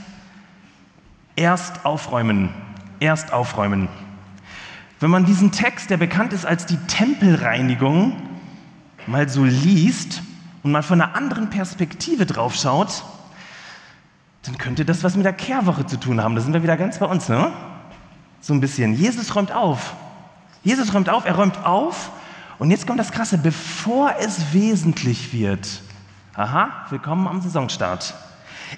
erst 1.37 1.84
aufräumen. 1.84 2.49
Erst 2.99 3.30
aufräumen. 3.30 3.88
Wenn 5.04 5.11
man 5.11 5.26
diesen 5.26 5.52
Text, 5.52 5.90
der 5.90 5.99
bekannt 5.99 6.32
ist 6.32 6.46
als 6.46 6.64
die 6.64 6.78
Tempelreinigung, 6.78 8.16
mal 9.06 9.28
so 9.28 9.44
liest 9.44 10.23
und 10.62 10.73
mal 10.73 10.82
von 10.82 10.99
einer 10.99 11.14
anderen 11.14 11.50
Perspektive 11.50 12.25
drauf 12.25 12.54
schaut, 12.54 13.04
dann 14.44 14.56
könnte 14.56 14.87
das 14.87 15.04
was 15.04 15.14
mit 15.14 15.26
der 15.26 15.34
Kehrwoche 15.34 15.84
zu 15.84 16.00
tun 16.00 16.23
haben. 16.23 16.34
Da 16.34 16.40
sind 16.40 16.54
wir 16.54 16.62
wieder 16.62 16.78
ganz 16.78 17.00
bei 17.00 17.04
uns, 17.04 17.28
ne? 17.28 17.52
So 18.40 18.54
ein 18.54 18.62
bisschen. 18.62 18.94
Jesus 18.94 19.37
räumt 19.37 19.52
auf. 19.52 19.94
Jesus 20.62 20.94
räumt 20.94 21.11
auf, 21.11 21.26
er 21.26 21.34
räumt 21.34 21.66
auf. 21.66 22.11
Und 22.58 22.70
jetzt 22.70 22.87
kommt 22.87 22.99
das 22.99 23.12
Krasse, 23.12 23.37
bevor 23.37 24.14
es 24.20 24.54
wesentlich 24.54 25.34
wird. 25.34 25.82
Aha, 26.32 26.87
willkommen 26.88 27.28
am 27.28 27.42
Saisonstart. 27.42 28.14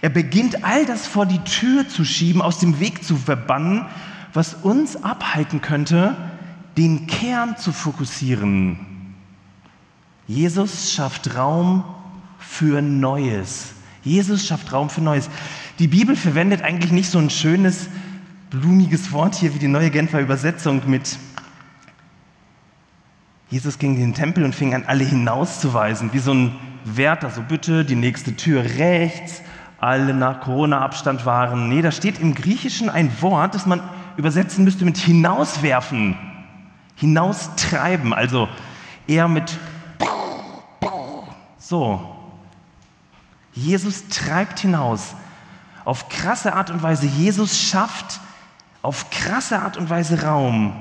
Er 0.02 0.10
beginnt 0.10 0.64
all 0.64 0.86
das 0.86 1.06
vor 1.06 1.24
die 1.24 1.44
Tür 1.44 1.88
zu 1.88 2.04
schieben, 2.04 2.42
aus 2.42 2.58
dem 2.58 2.80
Weg 2.80 3.04
zu 3.04 3.16
verbannen, 3.16 3.86
was 4.36 4.54
uns 4.54 5.02
abhalten 5.02 5.62
könnte, 5.62 6.14
den 6.76 7.06
Kern 7.06 7.56
zu 7.56 7.72
fokussieren. 7.72 8.78
Jesus 10.28 10.92
schafft 10.92 11.34
Raum 11.34 11.84
für 12.38 12.82
Neues. 12.82 13.72
Jesus 14.02 14.46
schafft 14.46 14.72
Raum 14.72 14.90
für 14.90 15.00
Neues. 15.00 15.30
Die 15.78 15.88
Bibel 15.88 16.16
verwendet 16.16 16.62
eigentlich 16.62 16.92
nicht 16.92 17.10
so 17.10 17.18
ein 17.18 17.30
schönes, 17.30 17.88
blumiges 18.50 19.10
Wort 19.12 19.34
hier 19.34 19.54
wie 19.54 19.58
die 19.58 19.68
neue 19.68 19.90
Genfer 19.90 20.20
Übersetzung 20.20 20.82
mit 20.86 21.18
Jesus 23.48 23.78
ging 23.78 23.94
in 23.94 24.00
den 24.00 24.14
Tempel 24.14 24.44
und 24.44 24.54
fing 24.54 24.74
an, 24.74 24.84
alle 24.86 25.04
hinauszuweisen, 25.04 26.12
wie 26.12 26.18
so 26.18 26.34
ein 26.34 26.56
Wärter, 26.84 27.30
so 27.30 27.42
bitte 27.42 27.84
die 27.84 27.94
nächste 27.94 28.34
Tür 28.34 28.64
rechts, 28.64 29.40
alle 29.78 30.14
nach 30.14 30.40
Corona-Abstand 30.40 31.24
waren. 31.26 31.68
Nee, 31.68 31.80
da 31.80 31.92
steht 31.92 32.18
im 32.18 32.34
Griechischen 32.34 32.90
ein 32.90 33.10
Wort, 33.22 33.54
das 33.54 33.66
man 33.66 33.80
übersetzen 34.16 34.64
müsste 34.64 34.84
mit 34.84 34.98
hinauswerfen, 34.98 36.16
hinaustreiben, 36.96 38.12
also 38.12 38.48
eher 39.06 39.28
mit 39.28 39.58
so, 41.58 42.16
Jesus 43.52 44.06
treibt 44.08 44.60
hinaus 44.60 45.16
auf 45.84 46.08
krasse 46.08 46.54
Art 46.54 46.70
und 46.70 46.82
Weise. 46.82 47.06
Jesus 47.06 47.60
schafft 47.60 48.20
auf 48.82 49.10
krasse 49.10 49.60
Art 49.60 49.76
und 49.76 49.90
Weise 49.90 50.22
Raum. 50.22 50.80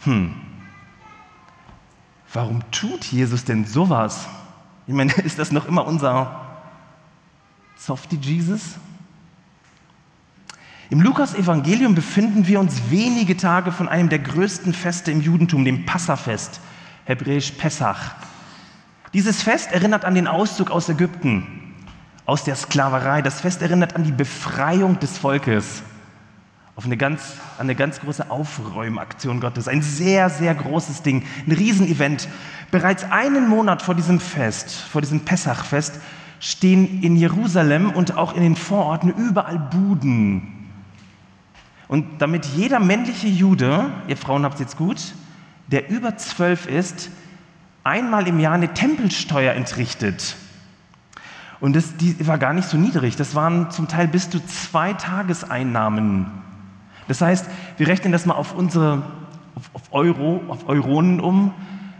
Hm. 0.00 0.34
Warum 2.32 2.62
tut 2.70 3.04
Jesus 3.04 3.44
denn 3.44 3.64
sowas? 3.64 4.26
Ich 4.86 4.94
meine, 4.94 5.12
ist 5.24 5.38
das 5.38 5.50
noch 5.50 5.66
immer 5.66 5.86
unser 5.86 6.40
Softie 7.76 8.16
Jesus? 8.16 8.76
Im 10.92 11.00
Lukas-Evangelium 11.00 11.94
befinden 11.94 12.46
wir 12.46 12.60
uns 12.60 12.90
wenige 12.90 13.34
Tage 13.34 13.72
von 13.72 13.88
einem 13.88 14.10
der 14.10 14.18
größten 14.18 14.74
Feste 14.74 15.10
im 15.10 15.22
Judentum, 15.22 15.64
dem 15.64 15.86
Passafest, 15.86 16.60
hebräisch 17.06 17.52
Pessach. 17.52 18.14
Dieses 19.14 19.42
Fest 19.42 19.72
erinnert 19.72 20.04
an 20.04 20.14
den 20.14 20.26
Auszug 20.26 20.70
aus 20.70 20.90
Ägypten 20.90 21.46
aus 22.26 22.44
der 22.44 22.56
Sklaverei. 22.56 23.22
Das 23.22 23.40
Fest 23.40 23.62
erinnert 23.62 23.96
an 23.96 24.04
die 24.04 24.12
Befreiung 24.12 25.00
des 25.00 25.16
Volkes, 25.16 25.82
auf 26.76 26.84
eine 26.84 26.98
ganz, 26.98 27.22
eine 27.58 27.74
ganz 27.74 28.00
große 28.00 28.30
Aufräumaktion 28.30 29.40
Gottes. 29.40 29.68
Ein 29.68 29.80
sehr, 29.80 30.28
sehr 30.28 30.54
großes 30.54 31.00
Ding, 31.00 31.24
ein 31.46 31.52
Riesenevent. 31.52 32.28
Bereits 32.70 33.04
einen 33.10 33.48
Monat 33.48 33.80
vor 33.80 33.94
diesem 33.94 34.20
Fest, 34.20 34.70
vor 34.70 35.00
diesem 35.00 35.20
Pessachfest, 35.20 36.00
stehen 36.38 37.02
in 37.02 37.16
Jerusalem 37.16 37.92
und 37.92 38.18
auch 38.18 38.36
in 38.36 38.42
den 38.42 38.56
Vororten 38.56 39.08
überall 39.08 39.58
Buden. 39.58 40.58
Und 41.92 42.22
damit 42.22 42.46
jeder 42.46 42.80
männliche 42.80 43.26
Jude, 43.26 43.90
ihr 44.08 44.16
Frauen 44.16 44.44
habt 44.44 44.54
es 44.54 44.60
jetzt 44.60 44.78
gut, 44.78 45.12
der 45.66 45.90
über 45.90 46.16
zwölf 46.16 46.64
ist, 46.66 47.10
einmal 47.84 48.26
im 48.26 48.40
Jahr 48.40 48.54
eine 48.54 48.72
Tempelsteuer 48.72 49.52
entrichtet. 49.52 50.36
Und 51.60 51.76
das, 51.76 51.94
die 51.98 52.26
war 52.26 52.38
gar 52.38 52.54
nicht 52.54 52.66
so 52.66 52.78
niedrig. 52.78 53.16
Das 53.16 53.34
waren 53.34 53.70
zum 53.70 53.88
Teil 53.88 54.08
bis 54.08 54.30
zu 54.30 54.40
zwei 54.46 54.94
Tageseinnahmen. 54.94 56.28
Das 57.08 57.20
heißt, 57.20 57.44
wir 57.76 57.88
rechnen 57.88 58.10
das 58.10 58.24
mal 58.24 58.36
auf 58.36 58.54
unsere 58.54 59.02
auf, 59.54 59.68
auf 59.74 59.82
Euro, 59.90 60.40
auf 60.48 60.70
Euronen 60.70 61.20
um. 61.20 61.52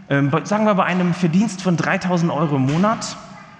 Ähm, 0.09 0.31
sagen 0.45 0.65
wir 0.65 0.73
bei 0.73 0.85
einem 0.85 1.13
Verdienst 1.13 1.61
von 1.61 1.77
3000 1.77 2.31
Euro 2.31 2.55
im 2.55 2.65
Monat, 2.65 3.15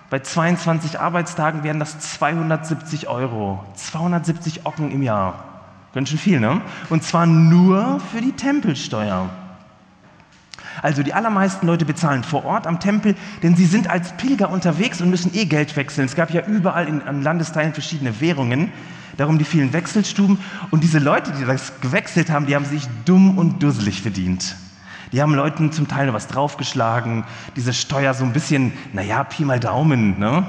bei 0.10 0.18
22 0.18 1.00
Arbeitstagen 1.00 1.64
wären 1.64 1.78
das 1.78 2.00
270 2.00 3.08
Euro. 3.08 3.64
270 3.76 4.66
Ocken 4.66 4.90
im 4.90 5.04
Jahr. 5.04 5.53
Ganz 5.94 6.10
schön 6.10 6.18
viel, 6.18 6.40
ne? 6.40 6.62
Und 6.90 7.04
zwar 7.04 7.28
nur 7.28 8.00
für 8.12 8.20
die 8.20 8.32
Tempelsteuer. 8.32 9.30
Also 10.82 11.04
die 11.04 11.14
allermeisten 11.14 11.68
Leute 11.68 11.86
bezahlen 11.86 12.24
vor 12.24 12.46
Ort 12.46 12.66
am 12.66 12.80
Tempel, 12.80 13.16
denn 13.44 13.56
sie 13.56 13.66
sind 13.66 13.90
als 13.90 14.12
Pilger 14.18 14.50
unterwegs 14.50 15.02
und 15.02 15.12
müssen 15.12 15.34
eh 15.36 15.46
Geld 15.46 15.76
wechseln. 15.76 16.06
Es 16.06 16.16
gab 16.16 16.32
ja 16.32 16.46
überall 16.46 16.88
in, 16.88 17.04
an 17.04 17.22
Landesteilen 17.22 17.74
verschiedene 17.74 18.20
Währungen, 18.20 18.72
darum 19.18 19.38
die 19.38 19.46
vielen 19.46 19.72
Wechselstuben. 19.72 20.40
Und 20.72 20.84
diese 20.84 20.98
Leute, 20.98 21.32
die 21.32 21.46
das 21.46 21.80
gewechselt 21.80 22.32
haben, 22.32 22.48
die 22.48 22.56
haben 22.56 22.66
sich 22.66 22.88
dumm 23.06 23.38
und 23.38 23.62
dusselig 23.62 24.02
verdient. 24.02 24.56
Die 25.12 25.22
haben 25.22 25.36
Leuten 25.36 25.72
zum 25.72 25.88
Teil 25.88 26.12
was 26.12 26.26
draufgeschlagen, 26.28 27.24
diese 27.56 27.72
Steuer 27.72 28.16
so 28.16 28.26
ein 28.26 28.34
bisschen, 28.34 28.74
naja, 28.94 29.24
Pi 29.24 29.46
mal 29.46 29.60
Daumen, 29.60 30.18
ne? 30.18 30.48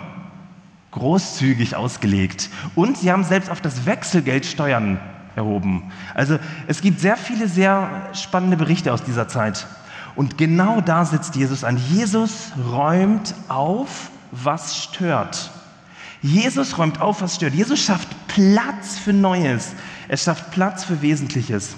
großzügig 0.92 1.76
ausgelegt. 1.76 2.48
Und 2.74 2.96
sie 2.96 3.12
haben 3.12 3.24
selbst 3.24 3.50
auf 3.50 3.60
das 3.60 3.84
Wechselgeld 3.84 4.46
Steuern 4.46 4.98
erhoben. 5.36 5.90
Also 6.14 6.38
es 6.66 6.80
gibt 6.80 7.00
sehr 7.00 7.16
viele 7.16 7.48
sehr 7.48 8.08
spannende 8.12 8.56
Berichte 8.56 8.92
aus 8.92 9.02
dieser 9.02 9.28
Zeit. 9.28 9.66
Und 10.16 10.38
genau 10.38 10.80
da 10.80 11.04
sitzt 11.04 11.34
Jesus 11.36 11.64
an. 11.64 11.76
Jesus 11.76 12.52
räumt 12.70 13.34
auf, 13.48 14.10
was 14.30 14.76
stört. 14.76 15.50
Jesus 16.22 16.78
räumt 16.78 17.00
auf, 17.00 17.20
was 17.20 17.36
stört. 17.36 17.54
Jesus 17.54 17.80
schafft 17.80 18.08
Platz 18.28 18.96
für 18.96 19.12
Neues. 19.12 19.72
Er 20.08 20.16
schafft 20.16 20.50
Platz 20.50 20.84
für 20.84 21.02
Wesentliches. 21.02 21.76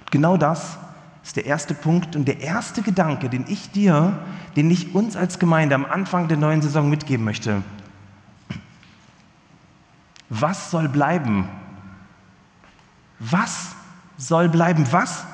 Und 0.00 0.10
genau 0.10 0.36
das 0.36 0.78
ist 1.24 1.36
der 1.36 1.46
erste 1.46 1.74
Punkt 1.74 2.16
und 2.16 2.26
der 2.26 2.40
erste 2.40 2.82
Gedanke, 2.82 3.28
den 3.28 3.44
ich 3.48 3.70
dir, 3.70 4.18
den 4.56 4.70
ich 4.70 4.94
uns 4.94 5.16
als 5.16 5.38
Gemeinde 5.38 5.74
am 5.74 5.84
Anfang 5.84 6.28
der 6.28 6.36
neuen 6.36 6.62
Saison 6.62 6.88
mitgeben 6.88 7.24
möchte. 7.24 7.62
Was 10.30 10.70
soll 10.70 10.88
bleiben? 10.88 11.48
Was 13.18 13.74
soll 14.16 14.48
bleiben? 14.48 14.86
Was 14.90 15.24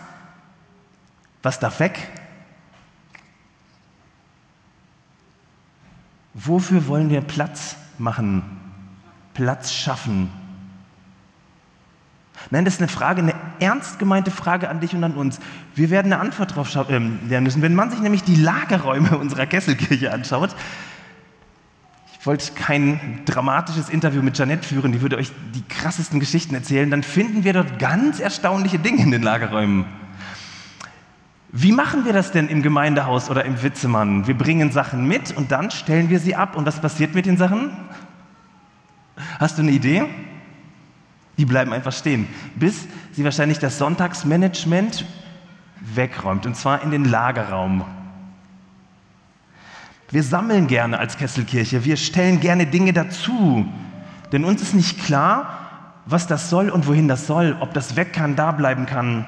was 1.45 1.61
darf 1.61 1.79
weg? 1.79 2.09
Wofür 6.33 6.89
wollen 6.89 7.11
wir 7.11 7.21
Platz 7.21 7.77
machen? 7.99 8.43
Platz 9.35 9.71
schaffen? 9.71 10.31
Nein, 12.51 12.65
das 12.65 12.75
ist 12.75 12.81
eine 12.81 12.89
Frage, 12.89 13.21
eine 13.21 13.35
ernst 13.61 13.99
gemeinte 13.99 14.31
Frage 14.31 14.71
an 14.71 14.81
dich 14.81 14.95
und 14.95 15.05
an 15.05 15.15
uns. 15.15 15.39
Wir 15.75 15.91
werden 15.91 16.13
eine 16.13 16.21
Antwort 16.21 16.53
darauf 16.53 16.75
äh, 16.75 16.99
lernen 16.99 17.45
müssen. 17.45 17.63
Wenn 17.63 17.75
man 17.75 17.91
sich 17.91 18.01
nämlich 18.01 18.25
die 18.25 18.37
Lagerräume 18.37 19.19
unserer 19.19 19.47
Kesselkirche 19.47 20.13
anschaut, 20.13 20.57
ich 22.25 22.27
wollte 22.27 22.53
kein 22.55 23.21
dramatisches 23.27 23.91
Interview 23.91 24.23
mit 24.23 24.39
Janette 24.39 24.67
führen, 24.67 24.93
die 24.93 25.03
würde 25.03 25.19
euch 25.19 25.31
die 25.55 25.61
krassesten 25.61 26.21
Geschichten 26.21 26.55
erzählen, 26.55 26.91
dann 26.91 27.03
finden 27.03 27.45
wir 27.45 27.53
dort 27.53 27.79
ganz 27.79 28.19
erstaunliche 28.19 28.79
Dinge 28.79 29.03
in 29.03 29.11
den 29.11 29.23
Lagerräumen. 29.23 29.85
Wie 31.53 31.71
machen 31.71 32.07
wir 32.07 32.15
das 32.15 32.33
denn 32.33 32.49
im 32.49 32.63
Gemeindehaus 32.63 33.29
oder 33.29 33.45
im 33.45 33.63
Witzemann? 33.63 34.27
Wir 34.27 34.39
bringen 34.39 34.73
Sachen 34.73 35.07
mit 35.07 35.37
und 35.37 35.53
dann 35.53 35.71
stellen 35.71 36.09
wir 36.09 36.19
sie 36.19 36.35
ab. 36.35 36.57
Und 36.57 36.65
was 36.65 36.81
passiert 36.81 37.15
mit 37.15 37.27
den 37.27 37.37
Sachen? 37.37 37.77
Hast 39.39 39.59
du 39.59 39.63
eine 39.63 39.73
Idee? 39.73 40.05
Die 41.37 41.45
bleiben 41.45 41.75
einfach 41.75 41.93
stehen, 41.93 42.27
bis 42.57 42.89
sie 43.13 43.23
wahrscheinlich 43.23 43.59
das 43.59 43.77
Sonntagsmanagement 43.77 45.05
wegräumt, 45.95 46.47
und 46.47 46.57
zwar 46.57 46.83
in 46.83 46.91
den 46.91 47.05
Lagerraum. 47.05 47.85
Wir 50.15 50.23
sammeln 50.23 50.69
gerne 50.69 51.01
als 51.01 51.17
Kesselkirche, 51.17 51.85
wir 51.85 51.97
stellen 51.97 52.39
gerne 52.39 52.69
Dinge 52.69 52.93
dazu, 52.93 53.67
denn 54.31 54.45
uns 54.45 54.63
ist 54.63 54.73
nicht 54.73 55.03
klar, 55.05 55.59
was 56.07 56.29
das 56.29 56.51
soll 56.51 56.71
und 56.71 56.87
wohin 56.87 57.09
das 57.09 57.27
soll, 57.27 57.57
ob 57.59 57.75
das 57.75 57.97
weg 57.97 58.13
kann, 58.13 58.37
da 58.37 58.53
bleiben 58.53 58.87
kann. 58.87 59.27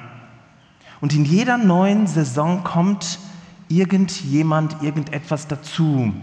Und 1.01 1.13
in 1.13 1.25
jeder 1.25 1.57
neuen 1.57 2.07
Saison 2.07 2.63
kommt 2.63 3.19
irgendjemand, 3.67 4.81
irgendetwas 4.81 5.49
dazu. 5.49 6.13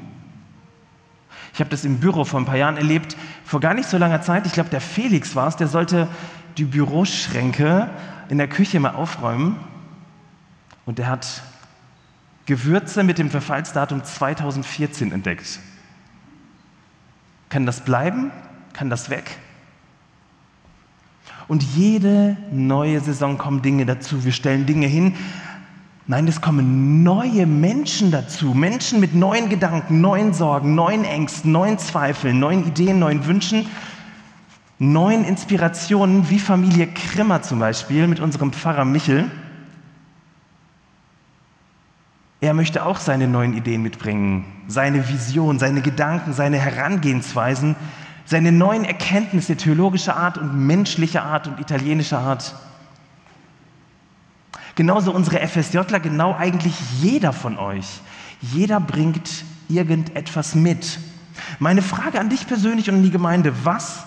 Ich 1.53 1.61
habe 1.61 1.69
das 1.69 1.85
im 1.85 2.01
Büro 2.01 2.25
vor 2.25 2.41
ein 2.41 2.47
paar 2.47 2.57
Jahren 2.57 2.79
erlebt, 2.79 3.19
vor 3.45 3.61
gar 3.61 3.75
nicht 3.75 3.91
so 3.91 3.99
langer 3.99 4.23
Zeit. 4.23 4.47
Ich 4.47 4.55
glaube, 4.55 4.71
der 4.71 4.81
Felix 4.81 5.37
war 5.37 5.49
es, 5.49 5.57
der 5.57 5.69
sollte 5.69 6.09
die 6.57 6.65
Büroschränke 6.65 7.91
in 8.31 8.39
der 8.39 8.49
Küche 8.49 8.81
mal 8.81 8.95
aufräumen. 8.95 9.57
Und 10.87 10.99
er 10.99 11.09
hat 11.09 11.43
Gewürze 12.47 13.03
mit 13.03 13.19
dem 13.19 13.31
Verfallsdatum 13.31 14.05
2014 14.05 15.13
entdeckt. 15.13 15.61
Kann 17.49 17.67
das 17.67 17.85
bleiben? 17.85 18.31
Kann 18.73 18.91
das 18.91 19.11
weg? 19.11 19.39
Und 21.47 21.63
jede 21.63 22.37
neue 22.51 23.01
Saison 23.01 23.39
kommen 23.39 23.63
Dinge 23.63 23.87
dazu. 23.87 24.25
Wir 24.25 24.33
stellen 24.33 24.67
Dinge 24.67 24.87
hin. 24.87 25.15
Nein, 26.07 26.29
es 26.29 26.41
kommen 26.41 27.03
neue 27.03 27.47
Menschen 27.47 28.11
dazu. 28.11 28.53
Menschen 28.53 29.01
mit 29.01 29.15
neuen 29.15 29.49
Gedanken, 29.49 30.01
neuen 30.01 30.35
Sorgen, 30.35 30.75
neuen 30.75 31.05
Ängsten, 31.05 31.53
neuen 31.53 31.79
Zweifeln, 31.79 32.39
neuen 32.39 32.67
Ideen, 32.67 32.99
neuen 32.99 33.27
Wünschen, 33.27 33.67
neuen 34.79 35.25
Inspirationen, 35.25 36.29
wie 36.29 36.39
Familie 36.39 36.89
Krimmer 36.89 37.41
zum 37.41 37.59
Beispiel 37.59 38.07
mit 38.07 38.21
unserem 38.21 38.53
Pfarrer 38.53 38.85
Michel. 38.85 39.31
Er 42.45 42.53
möchte 42.53 42.85
auch 42.85 42.99
seine 42.99 43.27
neuen 43.27 43.57
Ideen 43.57 43.81
mitbringen, 43.81 44.45
seine 44.69 45.09
Vision, 45.09 45.59
seine 45.59 45.81
Gedanken, 45.81 46.35
seine 46.35 46.59
Herangehensweisen, 46.59 47.75
seine 48.27 48.53
neuen 48.53 48.85
Erkenntnisse 48.85 49.57
theologischer 49.57 50.15
Art 50.15 50.37
und 50.37 50.55
menschlicher 50.55 51.23
Art 51.23 51.47
und 51.47 51.59
italienischer 51.59 52.19
Art. 52.19 52.55
Genauso 54.75 55.11
unsere 55.11 55.39
FSJler, 55.39 56.01
genau 56.01 56.35
eigentlich 56.35 56.75
jeder 57.01 57.33
von 57.33 57.57
euch. 57.57 58.03
Jeder 58.43 58.79
bringt 58.79 59.47
irgendetwas 59.71 60.55
mit. 60.55 60.99
Meine 61.61 61.81
Frage 61.81 62.21
an 62.21 62.29
dich 62.29 62.47
persönlich 62.47 62.91
und 62.91 62.97
an 62.97 63.03
die 63.03 63.11
Gemeinde, 63.11 63.55
was 63.65 64.05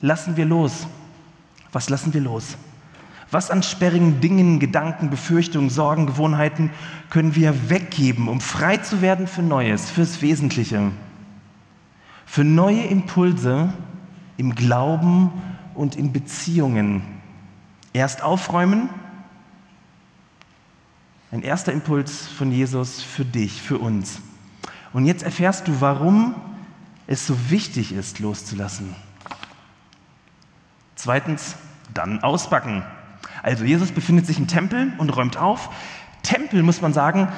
lassen 0.00 0.38
wir 0.38 0.46
los? 0.46 0.86
Was 1.70 1.90
lassen 1.90 2.14
wir 2.14 2.22
los? 2.22 2.56
Was 3.30 3.50
an 3.50 3.62
sperrigen 3.62 4.20
Dingen, 4.20 4.58
Gedanken, 4.58 5.10
Befürchtungen, 5.10 5.68
Sorgen, 5.68 6.06
Gewohnheiten 6.06 6.70
können 7.10 7.34
wir 7.34 7.68
weggeben, 7.68 8.28
um 8.28 8.40
frei 8.40 8.78
zu 8.78 9.02
werden 9.02 9.26
für 9.26 9.42
Neues, 9.42 9.90
fürs 9.90 10.22
Wesentliche? 10.22 10.92
Für 12.24 12.44
neue 12.44 12.82
Impulse 12.84 13.72
im 14.38 14.54
Glauben 14.54 15.30
und 15.74 15.96
in 15.96 16.12
Beziehungen. 16.12 17.02
Erst 17.92 18.22
aufräumen. 18.22 18.88
Ein 21.30 21.42
erster 21.42 21.72
Impuls 21.72 22.26
von 22.26 22.50
Jesus 22.50 23.02
für 23.02 23.26
dich, 23.26 23.60
für 23.60 23.76
uns. 23.76 24.22
Und 24.94 25.04
jetzt 25.04 25.22
erfährst 25.22 25.68
du, 25.68 25.80
warum 25.82 26.34
es 27.06 27.26
so 27.26 27.50
wichtig 27.50 27.92
ist, 27.92 28.20
loszulassen. 28.20 28.94
Zweitens, 30.94 31.56
dann 31.92 32.22
ausbacken. 32.22 32.82
Also 33.48 33.64
Jesus 33.64 33.92
befindet 33.92 34.26
sich 34.26 34.38
im 34.38 34.46
Tempel 34.46 34.92
und 34.98 35.08
räumt 35.16 35.38
auf. 35.38 35.70
Tempel, 36.22 36.62
muss 36.62 36.82
man 36.82 36.92
sagen, 36.92 37.28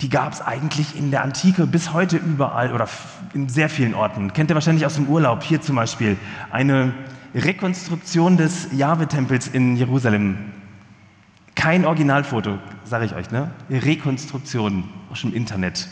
die 0.00 0.08
gab 0.08 0.32
es 0.32 0.40
eigentlich 0.40 0.96
in 0.96 1.10
der 1.10 1.24
Antike 1.24 1.66
bis 1.66 1.92
heute 1.92 2.16
überall 2.16 2.72
oder 2.72 2.88
in 3.34 3.48
sehr 3.48 3.68
vielen 3.68 3.94
Orten. 3.94 4.32
Kennt 4.32 4.52
ihr 4.52 4.54
wahrscheinlich 4.54 4.86
aus 4.86 4.94
dem 4.94 5.08
Urlaub. 5.08 5.42
Hier 5.42 5.60
zum 5.60 5.74
Beispiel 5.74 6.16
eine 6.52 6.94
Rekonstruktion 7.34 8.36
des 8.36 8.68
Jahwe-Tempels 8.70 9.48
in 9.48 9.74
Jerusalem. 9.74 10.38
Kein 11.56 11.86
Originalfoto, 11.86 12.60
sage 12.84 13.06
ich 13.06 13.14
euch, 13.16 13.32
ne? 13.32 13.50
Rekonstruktion, 13.68 14.84
schon 15.12 15.30
im 15.30 15.36
Internet. 15.36 15.88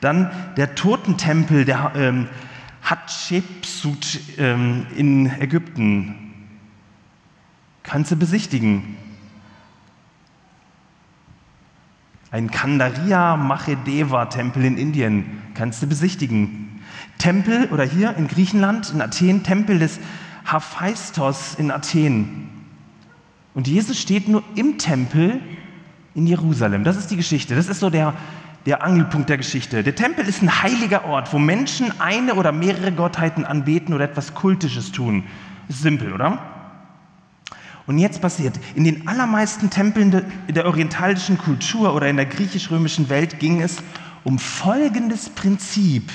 Dann 0.00 0.30
der 0.56 0.74
Totentempel 0.74 1.66
der 1.66 1.92
ähm, 1.96 2.28
Hatschepsut 2.80 4.20
ähm, 4.38 4.86
in 4.96 5.30
Ägypten. 5.38 6.23
Kannst 7.84 8.10
du 8.10 8.16
besichtigen. 8.16 8.96
Ein 12.30 12.50
Kandaria 12.50 13.36
Mahedeva 13.36 14.24
Tempel 14.26 14.64
in 14.64 14.76
Indien 14.76 15.42
kannst 15.54 15.82
du 15.82 15.86
besichtigen. 15.86 16.82
Tempel 17.18 17.68
oder 17.70 17.84
hier 17.84 18.16
in 18.16 18.26
Griechenland, 18.26 18.90
in 18.90 19.00
Athen, 19.00 19.44
Tempel 19.44 19.78
des 19.78 20.00
Hephaistos 20.50 21.54
in 21.54 21.70
Athen. 21.70 22.48
Und 23.52 23.68
Jesus 23.68 24.00
steht 24.00 24.28
nur 24.28 24.42
im 24.56 24.78
Tempel 24.78 25.40
in 26.14 26.26
Jerusalem. 26.26 26.84
Das 26.84 26.96
ist 26.96 27.10
die 27.10 27.16
Geschichte. 27.16 27.54
Das 27.54 27.68
ist 27.68 27.80
so 27.80 27.90
der, 27.90 28.14
der 28.66 28.82
Angelpunkt 28.82 29.28
der 29.28 29.36
Geschichte. 29.36 29.82
Der 29.82 29.94
Tempel 29.94 30.26
ist 30.26 30.42
ein 30.42 30.62
heiliger 30.62 31.04
Ort, 31.04 31.32
wo 31.32 31.38
Menschen 31.38 31.92
eine 32.00 32.34
oder 32.34 32.50
mehrere 32.50 32.92
Gottheiten 32.92 33.44
anbeten 33.44 33.94
oder 33.94 34.04
etwas 34.04 34.34
Kultisches 34.34 34.90
tun. 34.90 35.24
Ist 35.68 35.82
simpel, 35.82 36.12
oder? 36.12 36.53
Und 37.86 37.98
jetzt 37.98 38.22
passiert, 38.22 38.58
in 38.74 38.84
den 38.84 39.06
allermeisten 39.06 39.68
Tempeln 39.68 40.24
der 40.48 40.66
orientalischen 40.66 41.36
Kultur 41.36 41.94
oder 41.94 42.08
in 42.08 42.16
der 42.16 42.26
griechisch-römischen 42.26 43.08
Welt 43.10 43.38
ging 43.38 43.60
es 43.60 43.76
um 44.24 44.38
folgendes 44.38 45.28
Prinzip. 45.28 46.10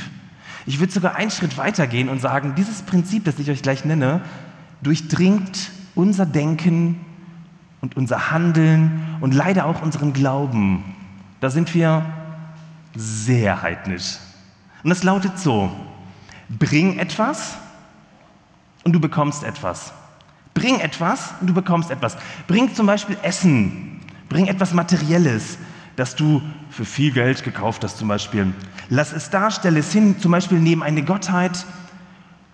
Ich 0.65 0.79
würde 0.79 0.91
sogar 0.91 1.15
einen 1.15 1.31
Schritt 1.31 1.57
weiter 1.57 1.85
gehen 1.87 2.09
und 2.09 2.21
sagen, 2.21 2.53
dieses 2.55 2.81
Prinzip, 2.81 3.25
das 3.25 3.37
ich 3.37 3.49
euch 3.51 3.61
gleich 3.61 3.85
nenne, 3.85 4.21
durchdringt 4.81 5.71
unser 5.95 6.25
Denken 6.25 6.99
und 7.81 7.97
unser 7.97 8.31
Handeln 8.31 9.17
und 9.21 9.33
leider 9.33 9.65
auch 9.65 9.81
unseren 9.81 10.13
Glauben. 10.13 10.83
Da 11.39 11.49
sind 11.49 11.73
wir 11.75 12.05
sehr 12.95 13.61
heidnisch. 13.61 14.17
Und 14.83 14.91
es 14.91 15.03
lautet 15.03 15.37
so, 15.37 15.71
bring 16.49 16.97
etwas 16.97 17.55
und 18.83 18.93
du 18.93 18.99
bekommst 18.99 19.43
etwas. 19.43 19.93
Bring 20.59 20.81
etwas 20.81 21.33
und 21.39 21.47
du 21.47 21.53
bekommst 21.53 21.89
etwas. 21.89 22.17
Bring 22.47 22.75
zum 22.75 22.85
Beispiel 22.85 23.15
Essen. 23.21 24.01
Bring 24.27 24.47
etwas 24.47 24.73
Materielles, 24.73 25.57
das 25.95 26.15
du 26.17 26.41
für 26.69 26.83
viel 26.83 27.13
Geld 27.13 27.45
gekauft 27.45 27.81
hast 27.85 27.97
zum 27.97 28.09
Beispiel. 28.09 28.53
Lass 28.89 29.13
es 29.13 29.29
da, 29.29 29.51
stell 29.51 29.77
es 29.77 29.93
hin, 29.93 30.19
zum 30.19 30.33
Beispiel 30.33 30.59
neben 30.59 30.83
eine 30.83 31.01
Gottheit. 31.01 31.65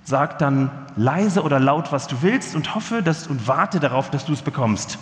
Sag 0.04 0.38
dann 0.38 0.70
leise 0.96 1.42
oder 1.42 1.60
laut, 1.60 1.92
was 1.92 2.06
du 2.06 2.18
willst 2.22 2.56
und 2.56 2.76
hoffe 2.76 3.02
dass, 3.02 3.26
und 3.26 3.48
warte 3.48 3.80
darauf, 3.80 4.12
dass 4.12 4.24
du 4.24 4.34
es 4.34 4.44
bekommst. 4.44 5.00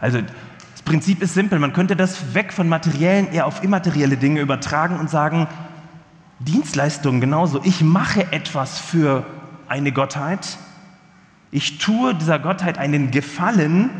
Also 0.00 0.20
das 0.20 0.82
Prinzip 0.84 1.20
ist 1.20 1.34
simpel. 1.34 1.58
Man 1.58 1.72
könnte 1.72 1.96
das 1.96 2.32
weg 2.32 2.52
von 2.52 2.68
materiellen 2.68 3.32
eher 3.32 3.48
auf 3.48 3.64
immaterielle 3.64 4.16
Dinge 4.16 4.40
übertragen 4.40 5.00
und 5.00 5.10
sagen, 5.10 5.48
Dienstleistungen 6.38 7.20
genauso. 7.20 7.60
Ich 7.64 7.80
mache 7.80 8.32
etwas 8.32 8.78
für 8.78 9.26
eine 9.66 9.90
Gottheit 9.90 10.56
ich 11.52 11.78
tue 11.78 12.14
dieser 12.14 12.38
Gottheit 12.38 12.78
einen 12.78 13.10
Gefallen. 13.10 13.90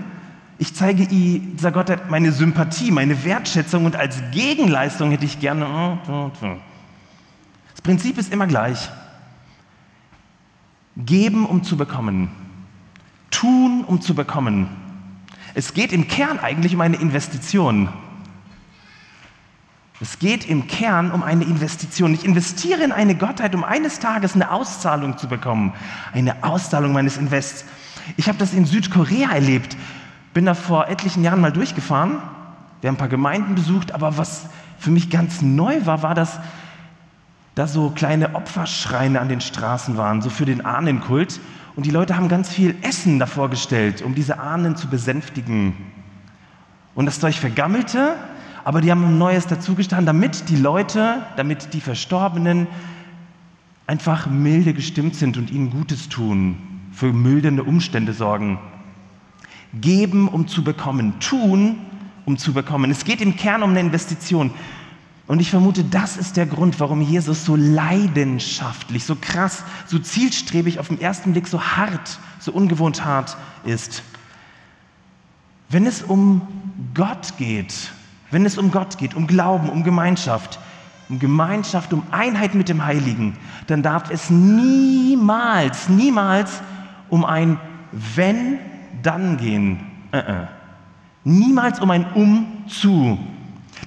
Ich 0.58 0.74
zeige 0.74 1.06
dieser 1.06 1.72
Gottheit 1.72 2.10
meine 2.10 2.32
Sympathie, 2.32 2.90
meine 2.90 3.24
Wertschätzung 3.24 3.86
und 3.86 3.96
als 3.96 4.22
Gegenleistung 4.30 5.10
hätte 5.10 5.24
ich 5.24 5.40
gerne. 5.40 5.98
Äh, 6.42 6.56
das 7.72 7.82
Prinzip 7.82 8.18
ist 8.18 8.32
immer 8.32 8.46
gleich. 8.46 8.90
Geben, 10.96 11.46
um 11.46 11.64
zu 11.64 11.76
bekommen. 11.76 12.30
Tun, 13.30 13.84
um 13.86 14.00
zu 14.00 14.14
bekommen. 14.14 14.68
Es 15.54 15.74
geht 15.74 15.92
im 15.92 16.06
Kern 16.08 16.38
eigentlich 16.38 16.74
um 16.74 16.80
eine 16.80 16.96
Investition. 16.96 17.88
Es 20.02 20.18
geht 20.18 20.48
im 20.48 20.66
Kern 20.66 21.10
um 21.10 21.22
eine 21.22 21.44
Investition. 21.44 22.14
Ich 22.14 22.24
investiere 22.24 22.82
in 22.82 22.90
eine 22.90 23.14
Gottheit, 23.14 23.54
um 23.54 23.64
eines 23.64 23.98
Tages 23.98 24.34
eine 24.34 24.50
Auszahlung 24.50 25.18
zu 25.18 25.28
bekommen. 25.28 25.74
Eine 26.14 26.42
Auszahlung 26.42 26.94
meines 26.94 27.18
Invests. 27.18 27.66
Ich 28.16 28.26
habe 28.26 28.38
das 28.38 28.54
in 28.54 28.64
Südkorea 28.64 29.30
erlebt. 29.30 29.76
Bin 30.32 30.46
da 30.46 30.54
vor 30.54 30.88
etlichen 30.88 31.22
Jahren 31.22 31.42
mal 31.42 31.52
durchgefahren. 31.52 32.12
Wir 32.80 32.88
haben 32.88 32.94
ein 32.94 32.98
paar 32.98 33.08
Gemeinden 33.08 33.54
besucht, 33.54 33.92
aber 33.92 34.16
was 34.16 34.46
für 34.78 34.90
mich 34.90 35.10
ganz 35.10 35.42
neu 35.42 35.84
war, 35.84 36.02
war, 36.02 36.14
dass 36.14 36.40
da 37.54 37.66
so 37.66 37.90
kleine 37.90 38.34
Opferschreine 38.34 39.20
an 39.20 39.28
den 39.28 39.42
Straßen 39.42 39.98
waren, 39.98 40.22
so 40.22 40.30
für 40.30 40.46
den 40.46 40.64
Ahnenkult. 40.64 41.40
Und 41.76 41.84
die 41.84 41.90
Leute 41.90 42.16
haben 42.16 42.28
ganz 42.28 42.48
viel 42.48 42.74
Essen 42.80 43.18
davor 43.18 43.50
gestellt, 43.50 44.00
um 44.00 44.14
diese 44.14 44.40
Ahnen 44.40 44.76
zu 44.76 44.88
besänftigen. 44.88 45.74
Und 46.94 47.04
das 47.04 47.20
Zeug 47.20 47.34
vergammelte, 47.34 48.16
aber 48.64 48.80
die 48.80 48.90
haben 48.90 49.04
ein 49.04 49.18
Neues 49.18 49.46
dazugestanden, 49.46 50.06
damit 50.06 50.48
die 50.48 50.56
Leute, 50.56 51.22
damit 51.36 51.72
die 51.72 51.80
Verstorbenen 51.80 52.66
einfach 53.86 54.26
milde 54.26 54.74
gestimmt 54.74 55.16
sind 55.16 55.36
und 55.36 55.50
ihnen 55.50 55.70
Gutes 55.70 56.08
tun, 56.08 56.56
für 56.92 57.12
mildernde 57.12 57.64
Umstände 57.64 58.12
sorgen. 58.12 58.58
Geben, 59.74 60.28
um 60.28 60.46
zu 60.46 60.64
bekommen, 60.64 61.18
tun, 61.20 61.78
um 62.24 62.36
zu 62.36 62.52
bekommen. 62.52 62.90
Es 62.90 63.04
geht 63.04 63.20
im 63.20 63.36
Kern 63.36 63.62
um 63.62 63.70
eine 63.70 63.80
Investition. 63.80 64.52
Und 65.26 65.40
ich 65.40 65.50
vermute, 65.50 65.84
das 65.84 66.16
ist 66.16 66.36
der 66.36 66.46
Grund, 66.46 66.80
warum 66.80 67.02
Jesus 67.02 67.44
so 67.44 67.54
leidenschaftlich, 67.54 69.04
so 69.04 69.16
krass, 69.20 69.62
so 69.86 69.98
zielstrebig, 69.98 70.80
auf 70.80 70.88
den 70.88 71.00
ersten 71.00 71.32
Blick 71.32 71.46
so 71.46 71.62
hart, 71.62 72.18
so 72.40 72.52
ungewohnt 72.52 73.04
hart 73.04 73.36
ist. 73.64 74.02
Wenn 75.68 75.86
es 75.86 76.02
um 76.02 76.42
Gott 76.94 77.36
geht, 77.38 77.92
wenn 78.30 78.46
es 78.46 78.58
um 78.58 78.70
Gott 78.70 78.98
geht, 78.98 79.14
um 79.14 79.26
Glauben, 79.26 79.68
um 79.68 79.82
Gemeinschaft, 79.82 80.58
um 81.08 81.18
Gemeinschaft, 81.18 81.92
um 81.92 82.02
Einheit 82.10 82.54
mit 82.54 82.68
dem 82.68 82.84
Heiligen, 82.84 83.36
dann 83.66 83.82
darf 83.82 84.10
es 84.10 84.30
niemals, 84.30 85.88
niemals 85.88 86.62
um 87.08 87.24
ein 87.24 87.58
Wenn, 87.92 88.58
dann 89.02 89.36
gehen. 89.36 89.80
Uh 90.12 90.16
-uh. 90.16 90.48
Niemals 91.24 91.80
um 91.80 91.90
ein 91.90 92.06
Um-Zu. 92.14 93.18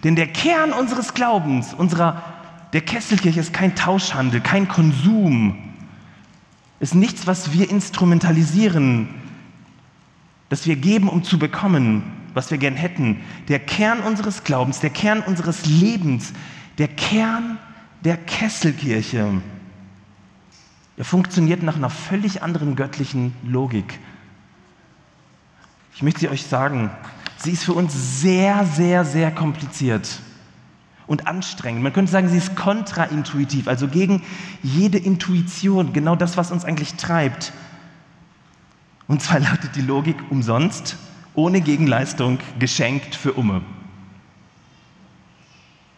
Denn 0.04 0.16
der 0.16 0.28
Kern 0.28 0.72
unseres 0.74 1.14
Glaubens, 1.14 1.74
unserer, 1.74 2.22
der 2.74 2.82
Kesselkirche 2.82 3.40
ist 3.40 3.54
kein 3.54 3.76
Tauschhandel, 3.76 4.42
kein 4.42 4.68
Konsum. 4.68 5.58
ist 6.80 6.96
nichts, 6.96 7.26
was 7.28 7.54
wir 7.54 7.70
instrumentalisieren, 7.70 9.08
das 10.50 10.68
wir 10.68 10.76
geben, 10.76 11.08
um 11.08 11.24
zu 11.24 11.40
bekommen, 11.40 12.04
was 12.34 12.52
wir 12.52 12.58
gern 12.58 12.76
hätten. 12.76 13.22
Der 13.48 13.60
Kern 13.60 14.00
unseres 14.00 14.44
Glaubens, 14.44 14.80
der 14.80 14.90
Kern 14.90 15.22
unseres 15.22 15.66
Lebens, 15.66 16.34
der 16.78 16.88
Kern 16.88 17.58
der 18.04 18.18
Kesselkirche, 18.18 19.42
der 20.98 21.06
funktioniert 21.06 21.64
nach 21.64 21.76
einer 21.76 21.90
völlig 21.90 22.44
anderen 22.44 22.76
göttlichen 22.76 23.34
Logik. 23.44 24.00
Ich 25.96 26.04
möchte 26.04 26.22
sie 26.22 26.30
euch 26.30 26.44
sagen, 26.44 26.92
sie 27.38 27.52
ist 27.52 27.64
für 27.64 27.74
uns 27.74 28.22
sehr, 28.22 28.66
sehr, 28.66 29.06
sehr 29.06 29.32
kompliziert 29.32 30.20
und 31.08 31.28
anstrengend. 31.28 31.84
Man 31.84 31.94
könnte 31.94 32.12
sagen, 32.12 32.30
sie 32.30 32.38
ist 32.38 32.56
kontraintuitiv, 32.56 33.68
also 33.68 33.88
gegen 33.88 34.22
jede 34.62 34.98
Intuition, 34.98 35.94
genau 35.94 36.16
das, 36.16 36.38
was 36.38 36.52
uns 36.52 36.66
eigentlich 36.66 36.96
treibt. 36.96 37.54
Und 39.08 39.22
zwar 39.22 39.40
lautet 39.40 39.76
die 39.76 39.82
Logik 39.82 40.18
umsonst, 40.30 40.98
ohne 41.36 41.62
Gegenleistung, 41.62 42.40
geschenkt 42.60 43.16
für 43.16 43.34
Umme. 43.34 43.62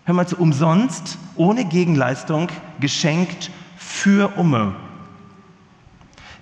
Hör 0.05 0.13
mal 0.13 0.27
zu, 0.27 0.37
umsonst, 0.37 1.17
ohne 1.35 1.65
Gegenleistung, 1.65 2.49
geschenkt 2.79 3.51
für 3.77 4.37
Umme. 4.37 4.75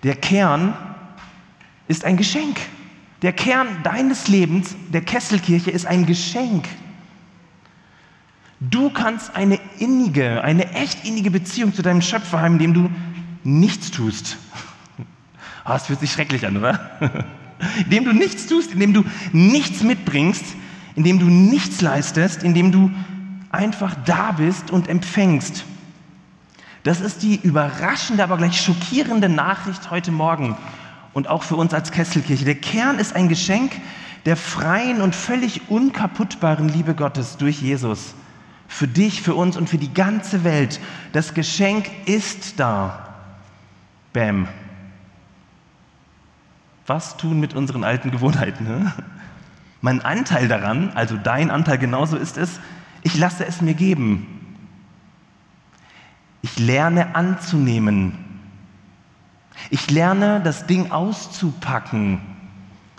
Der 0.03 0.15
Kern 0.15 0.73
ist 1.87 2.03
ein 2.03 2.17
Geschenk. 2.17 2.59
Der 3.21 3.31
Kern 3.31 3.67
deines 3.83 4.27
Lebens, 4.27 4.75
der 4.89 5.01
Kesselkirche, 5.01 5.71
ist 5.71 5.85
ein 5.85 6.05
Geschenk. 6.05 6.67
Du 8.59 8.89
kannst 8.89 9.35
eine 9.35 9.59
innige, 9.79 10.43
eine 10.43 10.71
echt 10.73 11.05
innige 11.05 11.31
Beziehung 11.31 11.73
zu 11.73 11.81
deinem 11.81 12.01
Schöpfer 12.01 12.41
haben, 12.41 12.53
indem 12.53 12.73
du 12.73 12.89
nichts 13.43 13.91
tust. 13.91 14.37
Oh, 15.65 15.69
das 15.69 15.87
fühlt 15.87 16.01
sich 16.01 16.11
schrecklich 16.11 16.45
an, 16.45 16.57
oder? 16.57 17.25
Indem 17.83 18.05
du 18.05 18.13
nichts 18.13 18.47
tust, 18.47 18.71
indem 18.71 18.93
du 18.93 19.03
nichts 19.31 19.83
mitbringst, 19.83 20.43
indem 20.95 21.19
du 21.19 21.25
nichts 21.25 21.81
leistest, 21.81 22.43
indem 22.43 22.71
du 22.71 22.91
einfach 23.51 23.95
da 24.05 24.31
bist 24.31 24.71
und 24.71 24.87
empfängst. 24.89 25.65
Das 26.83 26.99
ist 26.99 27.23
die 27.23 27.39
überraschende, 27.41 28.23
aber 28.23 28.37
gleich 28.37 28.59
schockierende 28.59 29.29
Nachricht 29.29 29.89
heute 29.89 30.11
Morgen 30.11 30.57
und 31.13 31.27
auch 31.27 31.43
für 31.43 31.55
uns 31.55 31.73
als 31.73 31.91
Kesselkirche. 31.91 32.45
Der 32.45 32.55
Kern 32.55 32.99
ist 32.99 33.15
ein 33.15 33.29
Geschenk 33.29 33.71
der 34.25 34.37
freien 34.37 35.01
und 35.01 35.15
völlig 35.15 35.69
unkaputtbaren 35.69 36.69
Liebe 36.69 36.95
Gottes 36.95 37.37
durch 37.37 37.61
Jesus. 37.61 38.15
Für 38.67 38.87
dich, 38.87 39.21
für 39.21 39.35
uns 39.35 39.57
und 39.57 39.69
für 39.69 39.77
die 39.77 39.93
ganze 39.93 40.43
Welt. 40.43 40.79
Das 41.11 41.33
Geschenk 41.33 41.89
ist 42.05 42.59
da. 42.59 43.15
Bäm. 44.13 44.47
Was 46.85 47.17
tun 47.17 47.39
mit 47.39 47.53
unseren 47.53 47.83
alten 47.83 48.11
Gewohnheiten? 48.11 48.65
Ne? 48.65 48.93
Mein 49.81 50.03
Anteil 50.03 50.47
daran, 50.47 50.91
also 50.95 51.17
dein 51.17 51.51
Anteil 51.51 51.77
genauso 51.77 52.17
ist 52.17 52.37
es, 52.37 52.59
ich 53.03 53.17
lasse 53.17 53.45
es 53.45 53.61
mir 53.61 53.73
geben. 53.73 54.27
Ich 56.41 56.59
lerne 56.59 57.15
anzunehmen. 57.15 58.17
Ich 59.69 59.89
lerne 59.89 60.41
das 60.41 60.67
Ding 60.67 60.91
auszupacken. 60.91 62.19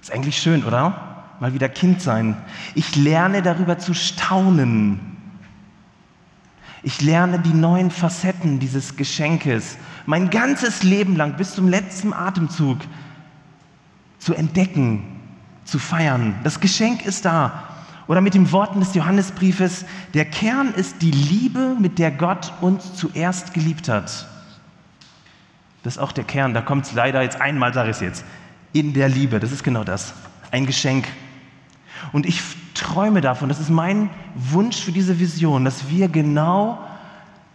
Ist 0.01 0.13
eigentlich 0.13 0.39
schön, 0.39 0.65
oder? 0.65 1.27
Mal 1.41 1.53
wieder 1.53 1.69
Kind 1.69 2.01
sein. 2.01 2.37
Ich 2.75 2.97
lerne 2.97 3.43
darüber 3.43 3.79
zu 3.79 3.93
staunen. 3.93 5.01
Ich 6.83 7.01
lerne 7.01 7.39
die 7.39 7.55
neuen 7.55 7.91
Facetten 7.91 8.61
dieses 8.61 8.97
Geschenkes 8.97 9.79
mein 10.07 10.31
ganzes 10.31 10.83
Leben 10.83 11.17
lang 11.17 11.37
bis 11.37 11.55
zum 11.55 11.69
letzten 11.69 12.13
Atemzug 12.13 12.79
zu 14.25 14.33
entdecken, 14.33 15.03
zu 15.67 15.79
feiern. 15.79 16.35
Das 16.45 16.59
Geschenk 16.59 17.05
ist 17.05 17.27
da. 17.27 17.65
Oder 18.07 18.23
mit 18.23 18.33
den 18.33 18.53
Worten 18.53 18.81
des 18.81 18.95
Johannesbriefes, 18.95 19.85
der 20.15 20.25
Kern 20.25 20.73
ist 20.73 21.03
die 21.03 21.11
Liebe, 21.11 21.77
mit 21.79 21.99
der 21.99 22.11
Gott 22.11 22.55
uns 22.63 22.95
zuerst 22.95 23.53
geliebt 23.53 23.87
hat. 23.89 24.27
Das 25.83 25.97
ist 25.97 25.99
auch 25.99 26.13
der 26.13 26.25
Kern, 26.25 26.55
da 26.55 26.63
kommt 26.63 26.87
es 26.87 26.95
leider 26.95 27.21
jetzt 27.21 27.39
einmal, 27.39 27.75
sage 27.75 27.91
ich 27.91 27.97
es 27.97 28.01
jetzt, 28.01 28.25
in 28.73 28.95
der 28.95 29.11
Liebe. 29.11 29.41
Das 29.41 29.53
ist 29.53 29.63
genau 29.63 29.85
das, 29.85 30.15
ein 30.51 30.65
Geschenk. 30.65 31.07
Und 32.13 32.25
ich 32.25 32.41
träume 32.73 33.21
davon, 33.21 33.51
das 33.51 33.61
ist 33.61 33.69
mein 33.69 34.09
Wunsch 34.35 34.81
für 34.81 34.93
diese 34.93 35.19
Vision, 35.21 35.67
dass 35.67 35.91
wir 35.91 36.09
genau 36.09 36.79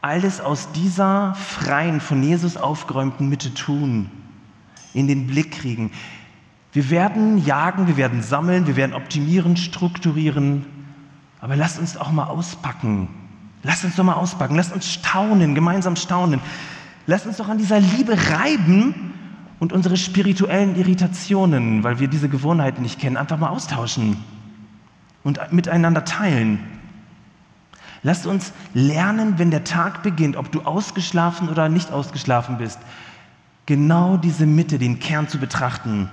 alles 0.01 0.39
aus 0.39 0.71
dieser 0.71 1.33
freien, 1.33 1.99
von 1.99 2.21
Jesus 2.21 2.57
aufgeräumten 2.57 3.27
Mitte 3.27 3.55
tun, 3.55 4.11
in 4.93 5.07
den 5.07 5.25
Blick 5.25 5.51
kriegen. 5.51 5.91
Wir 6.71 6.89
werden 6.89 7.43
jagen, 7.43 7.87
wir 7.87 7.97
werden 7.97 8.21
sammeln, 8.21 8.67
wir 8.67 8.75
werden 8.75 8.93
optimieren, 8.93 9.57
strukturieren, 9.57 10.65
aber 11.41 11.55
lasst 11.55 11.79
uns 11.79 11.97
auch 11.97 12.11
mal 12.11 12.25
auspacken. 12.25 13.07
Lasst 13.63 13.83
uns 13.83 13.95
doch 13.95 14.03
mal 14.03 14.13
auspacken, 14.13 14.55
lasst 14.55 14.73
uns 14.73 14.91
staunen, 14.91 15.55
gemeinsam 15.55 15.95
staunen. 15.95 16.39
Lasst 17.07 17.25
uns 17.25 17.37
doch 17.37 17.49
an 17.49 17.57
dieser 17.57 17.79
Liebe 17.79 18.15
reiben 18.29 19.13
und 19.59 19.73
unsere 19.73 19.97
spirituellen 19.97 20.75
Irritationen, 20.75 21.83
weil 21.83 21.99
wir 21.99 22.07
diese 22.07 22.29
Gewohnheiten 22.29 22.81
nicht 22.81 22.99
kennen, 22.99 23.17
einfach 23.17 23.37
mal 23.37 23.49
austauschen 23.49 24.17
und 25.23 25.39
miteinander 25.51 26.05
teilen. 26.05 26.59
Lasst 28.01 28.25
uns 28.25 28.53
lernen, 28.73 29.33
wenn 29.37 29.51
der 29.51 29.65
Tag 29.65 30.03
beginnt, 30.03 30.37
ob 30.37 30.51
du 30.51 30.61
ausgeschlafen 30.61 31.49
oder 31.49 31.67
nicht 31.67 31.91
ausgeschlafen 31.91 32.57
bist, 32.57 32.79
genau 33.65 34.15
diese 34.15 34.45
Mitte, 34.45 34.79
den 34.79 34.99
Kern 34.99 35.27
zu 35.27 35.37
betrachten. 35.37 36.09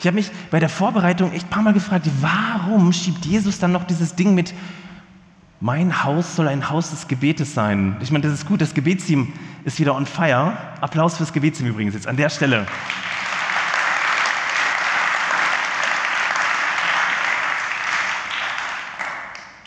Ich 0.00 0.06
habe 0.06 0.14
mich 0.14 0.30
bei 0.50 0.58
der 0.58 0.70
Vorbereitung 0.70 1.30
echt 1.32 1.46
ein 1.46 1.50
paar 1.50 1.62
Mal 1.62 1.74
gefragt, 1.74 2.08
warum 2.22 2.90
schiebt 2.90 3.26
Jesus 3.26 3.58
dann 3.58 3.70
noch 3.70 3.84
dieses 3.84 4.14
Ding 4.14 4.34
mit, 4.34 4.54
mein 5.60 6.04
Haus 6.04 6.36
soll 6.36 6.48
ein 6.48 6.70
Haus 6.70 6.88
des 6.88 7.06
Gebetes 7.06 7.52
sein. 7.52 7.96
Ich 8.00 8.10
meine, 8.10 8.22
das 8.22 8.32
ist 8.32 8.46
gut, 8.46 8.62
das 8.62 8.72
Gebetsteam 8.72 9.30
ist 9.64 9.78
wieder 9.78 9.94
on 9.94 10.06
fire. 10.06 10.56
Applaus 10.80 11.18
fürs 11.18 11.34
Gebetsteam 11.34 11.66
übrigens 11.68 11.92
jetzt 11.92 12.06
an 12.06 12.16
der 12.16 12.30
Stelle. 12.30 12.66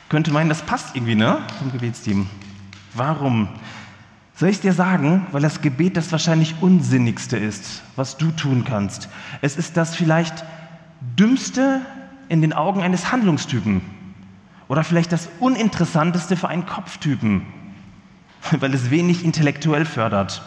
könnte 0.10 0.32
meinen, 0.32 0.50
das 0.50 0.62
passt 0.62 0.96
irgendwie, 0.96 1.16
ne? 1.16 1.40
Zum 1.58 1.72
Gebetsteam. 1.72 2.28
Warum? 2.94 3.48
Soll 4.36 4.50
ich 4.50 4.62
dir 4.62 4.74
sagen, 4.74 5.28
weil 5.32 5.42
das 5.42 5.62
Gebet 5.62 5.96
das 5.96 6.12
wahrscheinlich 6.12 6.56
unsinnigste 6.62 7.38
ist, 7.38 7.84
was 7.96 8.18
du 8.18 8.32
tun 8.32 8.64
kannst. 8.68 9.08
Es 9.42 9.58
ist 9.58 9.78
das 9.78 9.96
vielleicht 9.96 10.44
dümmste 11.20 11.82
in 12.30 12.42
den 12.42 12.54
Augen 12.54 12.82
eines 12.82 13.12
Handlungstypen 13.12 13.82
oder 14.68 14.84
vielleicht 14.84 15.12
das 15.12 15.30
uninteressanteste 15.40 16.36
für 16.36 16.48
einen 16.48 16.66
Kopftypen, 16.66 17.44
weil 18.60 18.74
es 18.74 18.90
wenig 18.90 19.24
intellektuell 19.24 19.86
fördert. 19.86 20.42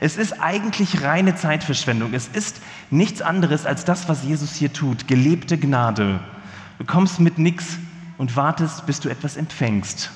Es 0.00 0.16
ist 0.16 0.40
eigentlich 0.40 1.02
reine 1.02 1.34
Zeitverschwendung. 1.34 2.14
Es 2.14 2.28
ist 2.28 2.60
nichts 2.90 3.20
anderes 3.20 3.66
als 3.66 3.84
das, 3.84 4.08
was 4.08 4.22
Jesus 4.22 4.54
hier 4.54 4.72
tut, 4.72 5.08
gelebte 5.08 5.58
Gnade. 5.58 6.20
Du 6.78 6.84
kommst 6.84 7.20
mit 7.20 7.38
nichts 7.38 7.78
und 8.16 8.36
wartest, 8.36 8.86
bis 8.86 9.00
du 9.00 9.08
etwas 9.08 9.36
empfängst. 9.36 10.10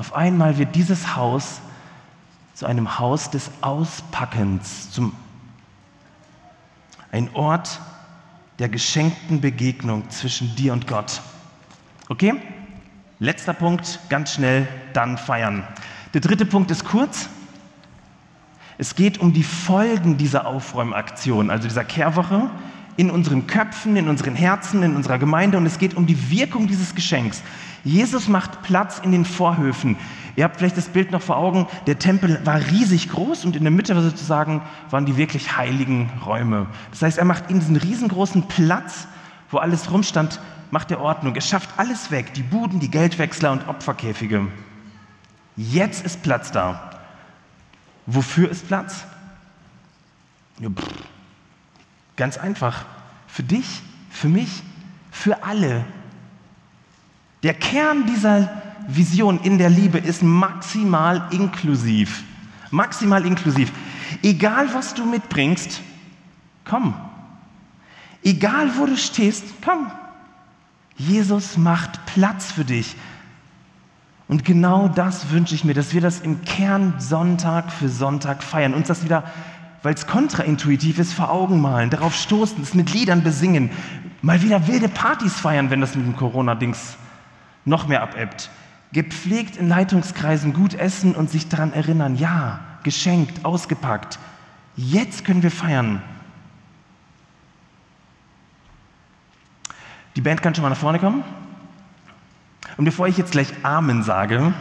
Auf 0.00 0.14
einmal 0.14 0.56
wird 0.56 0.74
dieses 0.76 1.14
Haus 1.14 1.60
zu 2.54 2.64
einem 2.64 2.98
Haus 2.98 3.28
des 3.30 3.50
Auspackens, 3.60 4.90
zum 4.90 5.14
ein 7.12 7.28
Ort 7.34 7.82
der 8.58 8.70
geschenkten 8.70 9.42
Begegnung 9.42 10.08
zwischen 10.08 10.56
dir 10.56 10.72
und 10.72 10.86
Gott. 10.86 11.20
Okay? 12.08 12.32
Letzter 13.18 13.52
Punkt, 13.52 14.00
ganz 14.08 14.32
schnell, 14.32 14.66
dann 14.94 15.18
feiern. 15.18 15.68
Der 16.14 16.22
dritte 16.22 16.46
Punkt 16.46 16.70
ist 16.70 16.86
kurz. 16.86 17.28
Es 18.78 18.94
geht 18.94 19.18
um 19.18 19.34
die 19.34 19.42
Folgen 19.42 20.16
dieser 20.16 20.46
Aufräumaktion, 20.46 21.50
also 21.50 21.68
dieser 21.68 21.84
Kehrwoche, 21.84 22.48
in 22.96 23.10
unseren 23.10 23.46
Köpfen, 23.46 23.96
in 23.96 24.08
unseren 24.08 24.34
Herzen, 24.34 24.82
in 24.82 24.96
unserer 24.96 25.18
Gemeinde 25.18 25.58
und 25.58 25.66
es 25.66 25.78
geht 25.78 25.94
um 25.94 26.06
die 26.06 26.30
Wirkung 26.30 26.68
dieses 26.68 26.94
Geschenks. 26.94 27.42
Jesus 27.84 28.28
macht 28.28 28.62
Platz 28.62 29.00
in 29.02 29.12
den 29.12 29.24
Vorhöfen. 29.24 29.96
Ihr 30.36 30.44
habt 30.44 30.58
vielleicht 30.58 30.76
das 30.76 30.88
Bild 30.88 31.10
noch 31.10 31.22
vor 31.22 31.36
Augen, 31.36 31.66
der 31.86 31.98
Tempel 31.98 32.40
war 32.44 32.60
riesig 32.60 33.08
groß 33.10 33.44
und 33.44 33.56
in 33.56 33.62
der 33.62 33.70
Mitte 33.70 34.00
sozusagen 34.00 34.62
waren 34.90 35.06
die 35.06 35.16
wirklich 35.16 35.56
heiligen 35.56 36.10
Räume. 36.24 36.66
Das 36.90 37.02
heißt, 37.02 37.18
er 37.18 37.24
macht 37.24 37.50
in 37.50 37.58
diesen 37.60 37.76
riesengroßen 37.76 38.48
Platz, 38.48 39.06
wo 39.50 39.58
alles 39.58 39.90
rumstand, 39.90 40.40
macht 40.70 40.90
er 40.90 41.00
Ordnung. 41.00 41.34
Er 41.34 41.40
schafft 41.40 41.70
alles 41.76 42.10
weg, 42.10 42.32
die 42.34 42.42
Buden, 42.42 42.80
die 42.80 42.90
Geldwechsler 42.90 43.52
und 43.52 43.66
Opferkäfige. 43.68 44.46
Jetzt 45.56 46.04
ist 46.04 46.22
Platz 46.22 46.52
da. 46.52 46.90
Wofür 48.06 48.50
ist 48.50 48.66
Platz? 48.68 49.04
Ja, 50.60 50.68
Ganz 52.16 52.36
einfach. 52.38 52.84
Für 53.26 53.42
dich, 53.42 53.82
für 54.10 54.28
mich, 54.28 54.62
für 55.10 55.42
alle. 55.42 55.84
Der 57.42 57.54
Kern 57.54 58.06
dieser 58.06 58.50
Vision 58.86 59.40
in 59.40 59.58
der 59.58 59.70
Liebe 59.70 59.98
ist 59.98 60.22
maximal 60.22 61.28
inklusiv. 61.30 62.24
Maximal 62.70 63.24
inklusiv. 63.24 63.72
Egal 64.22 64.72
was 64.74 64.94
du 64.94 65.04
mitbringst, 65.04 65.80
komm. 66.64 66.94
Egal 68.22 68.70
wo 68.76 68.86
du 68.86 68.96
stehst, 68.96 69.44
komm. 69.64 69.90
Jesus 70.96 71.56
macht 71.56 72.04
Platz 72.06 72.52
für 72.52 72.64
dich. 72.64 72.94
Und 74.28 74.44
genau 74.44 74.86
das 74.86 75.30
wünsche 75.30 75.54
ich 75.54 75.64
mir, 75.64 75.74
dass 75.74 75.94
wir 75.94 76.00
das 76.00 76.20
im 76.20 76.44
Kern 76.44 76.94
Sonntag 76.98 77.72
für 77.72 77.88
Sonntag 77.88 78.42
feiern. 78.42 78.74
Uns 78.74 78.86
das 78.88 79.02
wieder, 79.02 79.24
weil 79.82 79.94
es 79.94 80.06
kontraintuitiv 80.06 80.98
ist, 80.98 81.14
vor 81.14 81.30
Augen 81.30 81.60
malen, 81.60 81.90
darauf 81.90 82.14
stoßen, 82.14 82.62
es 82.62 82.74
mit 82.74 82.92
Liedern 82.92 83.24
besingen, 83.24 83.70
mal 84.20 84.42
wieder 84.42 84.68
wilde 84.68 84.88
Partys 84.88 85.34
feiern, 85.34 85.70
wenn 85.70 85.80
das 85.80 85.96
mit 85.96 86.06
dem 86.06 86.14
Corona-Dings 86.14 86.96
noch 87.64 87.86
mehr 87.86 88.02
abebbt. 88.02 88.50
Gepflegt 88.92 89.56
in 89.56 89.68
Leitungskreisen 89.68 90.52
gut 90.52 90.74
essen 90.74 91.14
und 91.14 91.30
sich 91.30 91.48
daran 91.48 91.72
erinnern, 91.72 92.16
ja, 92.16 92.60
geschenkt, 92.82 93.44
ausgepackt. 93.44 94.18
Jetzt 94.76 95.24
können 95.24 95.42
wir 95.42 95.50
feiern. 95.50 96.02
Die 100.16 100.20
Band 100.20 100.42
kann 100.42 100.54
schon 100.54 100.62
mal 100.62 100.70
nach 100.70 100.76
vorne 100.76 100.98
kommen. 100.98 101.22
Und 102.76 102.84
bevor 102.84 103.06
ich 103.06 103.16
jetzt 103.16 103.32
gleich 103.32 103.52
Amen 103.62 104.02
sage, 104.02 104.52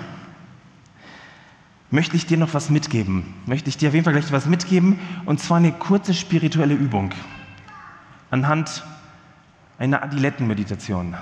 möchte 1.91 2.15
ich 2.15 2.27
dir 2.27 2.37
noch 2.37 2.53
was 2.53 2.69
mitgeben. 2.69 3.33
Möchte 3.45 3.69
ich 3.69 3.77
dir 3.77 3.89
auf 3.89 3.95
jeden 3.95 4.03
Fall 4.03 4.13
gleich 4.13 4.31
was 4.31 4.45
mitgeben. 4.45 4.99
Und 5.25 5.39
zwar 5.39 5.57
eine 5.57 5.71
kurze 5.71 6.13
spirituelle 6.13 6.75
Übung. 6.75 7.11
Anhand 8.29 8.83
einer 9.79 10.03
Adilettenmeditation. 10.03 11.15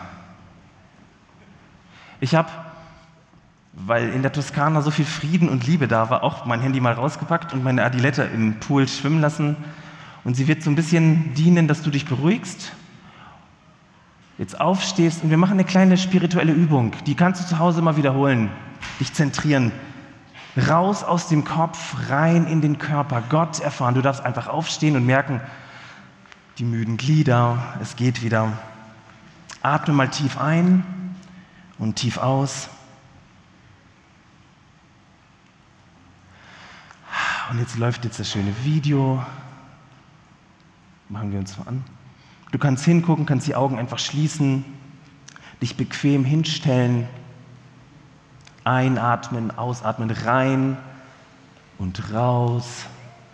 Ich 2.20 2.36
habe, 2.36 2.50
weil 3.74 4.10
in 4.10 4.22
der 4.22 4.32
Toskana 4.32 4.82
so 4.82 4.92
viel 4.92 5.06
Frieden 5.06 5.50
und 5.50 5.68
Liebe 5.68 5.88
da 5.88 6.10
war, 6.10 6.24
auch 6.24 6.46
mein 6.46 6.62
Handy 6.62 6.80
mal 6.80 6.94
rausgepackt 6.94 7.54
und 7.54 7.64
meine 7.64 7.84
Adilette 7.84 8.24
im 8.24 8.60
Pool 8.60 8.88
schwimmen 8.88 9.22
lassen. 9.22 9.56
Und 10.24 10.36
sie 10.36 10.48
wird 10.48 10.64
so 10.64 10.70
ein 10.70 10.76
bisschen 10.76 11.34
dienen, 11.36 11.68
dass 11.68 11.84
du 11.84 11.90
dich 11.90 12.06
beruhigst 12.06 12.72
jetzt 14.38 14.60
aufstehst 14.60 15.24
und 15.24 15.30
wir 15.30 15.38
machen 15.38 15.54
eine 15.54 15.64
kleine 15.64 15.98
spirituelle 15.98 16.54
Übung. 16.54 16.94
Die 17.06 17.16
kannst 17.16 17.42
du 17.42 17.48
zu 17.48 17.60
Hause 17.60 17.82
mal 17.82 17.98
wiederholen. 17.98 18.50
Dich 19.00 19.14
zentrieren. 19.14 19.72
Raus 20.70 21.04
aus 21.04 21.28
dem 21.28 21.44
Kopf, 21.44 21.96
rein 22.10 22.48
in 22.48 22.62
den 22.62 22.78
Körper. 22.78 23.24
Gott 23.30 23.60
erfahren. 23.60 23.96
Du 23.96 24.02
darfst 24.02 24.24
einfach 24.24 24.48
aufstehen 24.48 24.96
und 24.96 25.06
merken, 25.06 25.42
die 26.58 26.64
müden 26.64 26.98
Glieder, 26.98 27.58
es 27.82 27.96
geht 27.96 28.24
wieder. 28.24 28.54
Atme 29.62 29.94
mal 29.94 30.10
tief 30.10 30.40
ein 30.40 30.84
und 31.80 31.96
tief 31.96 32.18
aus. 32.18 32.70
Und 37.50 37.60
jetzt 37.60 37.78
läuft 37.78 38.04
jetzt 38.04 38.20
das 38.20 38.30
schöne 38.30 38.54
Video. 38.64 39.24
Machen 41.10 41.32
wir 41.32 41.40
uns 41.40 41.58
mal 41.58 41.68
an. 41.68 41.84
Du 42.52 42.58
kannst 42.58 42.84
hingucken, 42.84 43.26
kannst 43.26 43.48
die 43.48 43.56
Augen 43.56 43.78
einfach 43.78 44.00
schließen, 44.00 44.66
dich 45.62 45.78
bequem 45.78 46.26
hinstellen, 46.26 47.08
einatmen, 48.64 49.58
ausatmen, 49.58 50.12
rein 50.12 50.78
und 51.78 52.12
raus, 52.14 52.86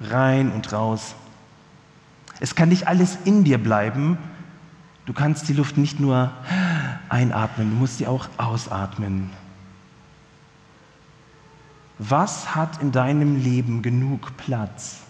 rein 0.01 0.51
und 0.51 0.71
raus. 0.71 1.15
Es 2.39 2.55
kann 2.55 2.69
nicht 2.69 2.87
alles 2.87 3.17
in 3.25 3.43
dir 3.43 3.57
bleiben. 3.57 4.17
Du 5.05 5.13
kannst 5.13 5.49
die 5.49 5.53
Luft 5.53 5.77
nicht 5.77 5.99
nur 5.99 6.31
einatmen, 7.13 7.69
du 7.69 7.75
musst 7.75 7.99
sie 7.99 8.07
auch 8.07 8.27
ausatmen. 8.37 9.29
Was 11.99 12.55
hat 12.55 12.81
in 12.81 12.91
deinem 12.91 13.41
Leben 13.41 13.83
genug 13.83 14.35
Platz? 14.35 15.01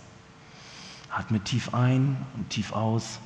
Atme 1.10 1.40
tief 1.40 1.74
ein 1.74 2.18
und 2.36 2.50
tief 2.50 2.74
aus. 2.74 3.20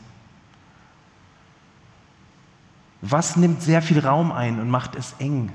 Was 3.01 3.35
nimmt 3.35 3.61
sehr 3.61 3.81
viel 3.81 3.99
Raum 3.99 4.31
ein 4.31 4.59
und 4.59 4.69
macht 4.69 4.95
es 4.95 5.15
eng? 5.19 5.51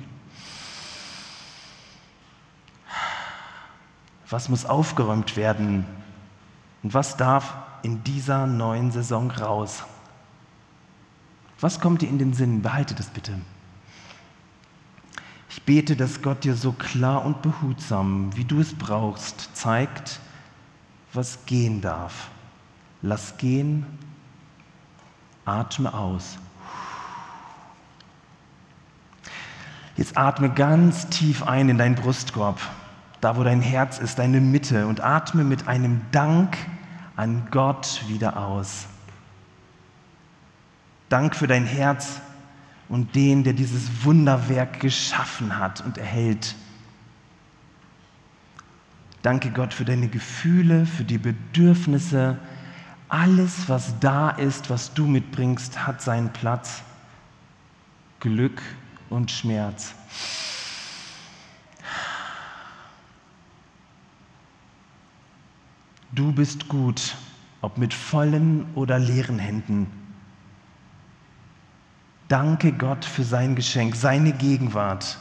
Was 4.28 4.48
muss 4.48 4.64
aufgeräumt 4.64 5.36
werden? 5.36 5.86
Und 6.82 6.94
was 6.94 7.16
darf 7.16 7.54
in 7.82 8.02
dieser 8.02 8.46
neuen 8.46 8.90
Saison 8.90 9.30
raus? 9.30 9.84
Was 11.62 11.78
kommt 11.78 12.02
dir 12.02 12.08
in 12.08 12.18
den 12.18 12.34
Sinn? 12.34 12.60
Behalte 12.60 12.92
das 12.92 13.06
bitte. 13.06 13.40
Ich 15.48 15.62
bete, 15.62 15.94
dass 15.94 16.20
Gott 16.20 16.42
dir 16.42 16.56
so 16.56 16.72
klar 16.72 17.24
und 17.24 17.40
behutsam, 17.40 18.36
wie 18.36 18.44
du 18.44 18.60
es 18.60 18.74
brauchst, 18.74 19.54
zeigt, 19.54 20.18
was 21.12 21.46
gehen 21.46 21.80
darf. 21.80 22.30
Lass 23.00 23.36
gehen, 23.36 23.86
atme 25.44 25.94
aus. 25.94 26.36
Jetzt 29.96 30.16
atme 30.16 30.50
ganz 30.50 31.08
tief 31.10 31.44
ein 31.44 31.68
in 31.68 31.78
deinen 31.78 31.94
Brustkorb, 31.94 32.58
da 33.20 33.36
wo 33.36 33.44
dein 33.44 33.62
Herz 33.62 33.98
ist, 33.98 34.18
deine 34.18 34.40
Mitte, 34.40 34.88
und 34.88 35.00
atme 35.00 35.44
mit 35.44 35.68
einem 35.68 36.00
Dank 36.10 36.56
an 37.14 37.46
Gott 37.52 38.02
wieder 38.08 38.36
aus. 38.36 38.88
Dank 41.12 41.36
für 41.36 41.46
dein 41.46 41.66
Herz 41.66 42.22
und 42.88 43.14
den, 43.14 43.44
der 43.44 43.52
dieses 43.52 44.02
Wunderwerk 44.02 44.80
geschaffen 44.80 45.58
hat 45.58 45.82
und 45.82 45.98
erhält. 45.98 46.54
Danke 49.20 49.50
Gott 49.50 49.74
für 49.74 49.84
deine 49.84 50.08
Gefühle, 50.08 50.86
für 50.86 51.04
die 51.04 51.18
Bedürfnisse. 51.18 52.38
Alles, 53.10 53.68
was 53.68 53.92
da 54.00 54.30
ist, 54.30 54.70
was 54.70 54.94
du 54.94 55.06
mitbringst, 55.06 55.86
hat 55.86 56.00
seinen 56.00 56.32
Platz. 56.32 56.82
Glück 58.18 58.62
und 59.10 59.30
Schmerz. 59.30 59.94
Du 66.12 66.32
bist 66.32 66.68
gut, 66.68 67.16
ob 67.60 67.76
mit 67.76 67.92
vollen 67.92 68.64
oder 68.74 68.98
leeren 68.98 69.38
Händen. 69.38 70.01
Danke 72.32 72.72
Gott 72.72 73.04
für 73.04 73.24
sein 73.24 73.56
Geschenk, 73.56 73.94
seine 73.94 74.32
Gegenwart, 74.32 75.18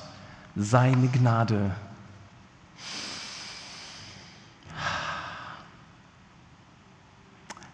seine 0.56 1.10
Gnade. 1.10 1.72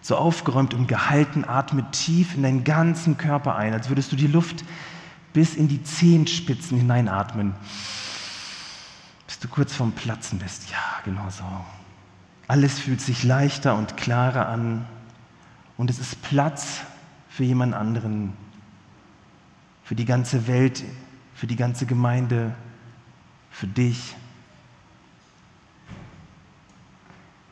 So 0.01 0.15
aufgeräumt 0.15 0.73
und 0.73 0.87
gehalten, 0.87 1.45
atme 1.45 1.85
tief 1.91 2.33
in 2.33 2.41
deinen 2.41 2.63
ganzen 2.63 3.19
Körper 3.19 3.55
ein, 3.55 3.73
als 3.73 3.89
würdest 3.89 4.11
du 4.11 4.15
die 4.15 4.25
Luft 4.25 4.65
bis 5.33 5.53
in 5.53 5.67
die 5.67 5.83
Zehenspitzen 5.83 6.75
hineinatmen, 6.75 7.53
bis 9.27 9.37
du 9.37 9.47
kurz 9.49 9.71
vorm 9.71 9.91
Platzen 9.91 10.39
bist. 10.39 10.71
Ja, 10.71 10.79
genau 11.05 11.29
so. 11.29 11.45
Alles 12.47 12.79
fühlt 12.79 13.01
sich 13.01 13.23
leichter 13.23 13.75
und 13.75 13.97
klarer 13.97 14.49
an 14.49 14.87
und 15.77 15.91
es 15.91 15.99
ist 15.99 16.23
Platz 16.23 16.79
für 17.29 17.43
jemand 17.43 17.75
anderen, 17.75 18.33
für 19.87 19.95
die 19.95 20.03
ganze 20.03 20.47
Welt, 20.47 20.83
für 21.33 21.47
die 21.47 21.55
ganze 21.55 21.85
Gemeinde, 21.85 22.53
für 23.49 23.67
dich. 23.67 24.17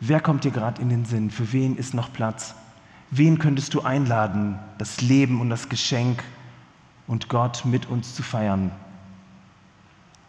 Wer 0.02 0.20
kommt 0.20 0.44
dir 0.44 0.52
gerade 0.52 0.82
in 0.82 0.90
den 0.90 1.06
Sinn? 1.06 1.32
Für 1.32 1.54
wen 1.54 1.78
ist 1.78 1.94
noch 1.94 2.12
Platz? 2.12 2.54
Wen 3.10 3.40
könntest 3.40 3.74
du 3.74 3.84
einladen, 3.84 4.60
das 4.78 5.00
Leben 5.00 5.40
und 5.40 5.50
das 5.50 5.70
Geschenk 5.70 6.26
und 7.08 7.30
Gott 7.30 7.64
mit 7.64 7.86
uns 7.86 8.14
zu 8.14 8.22
feiern. 8.22 8.70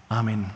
Amen. 0.09 0.49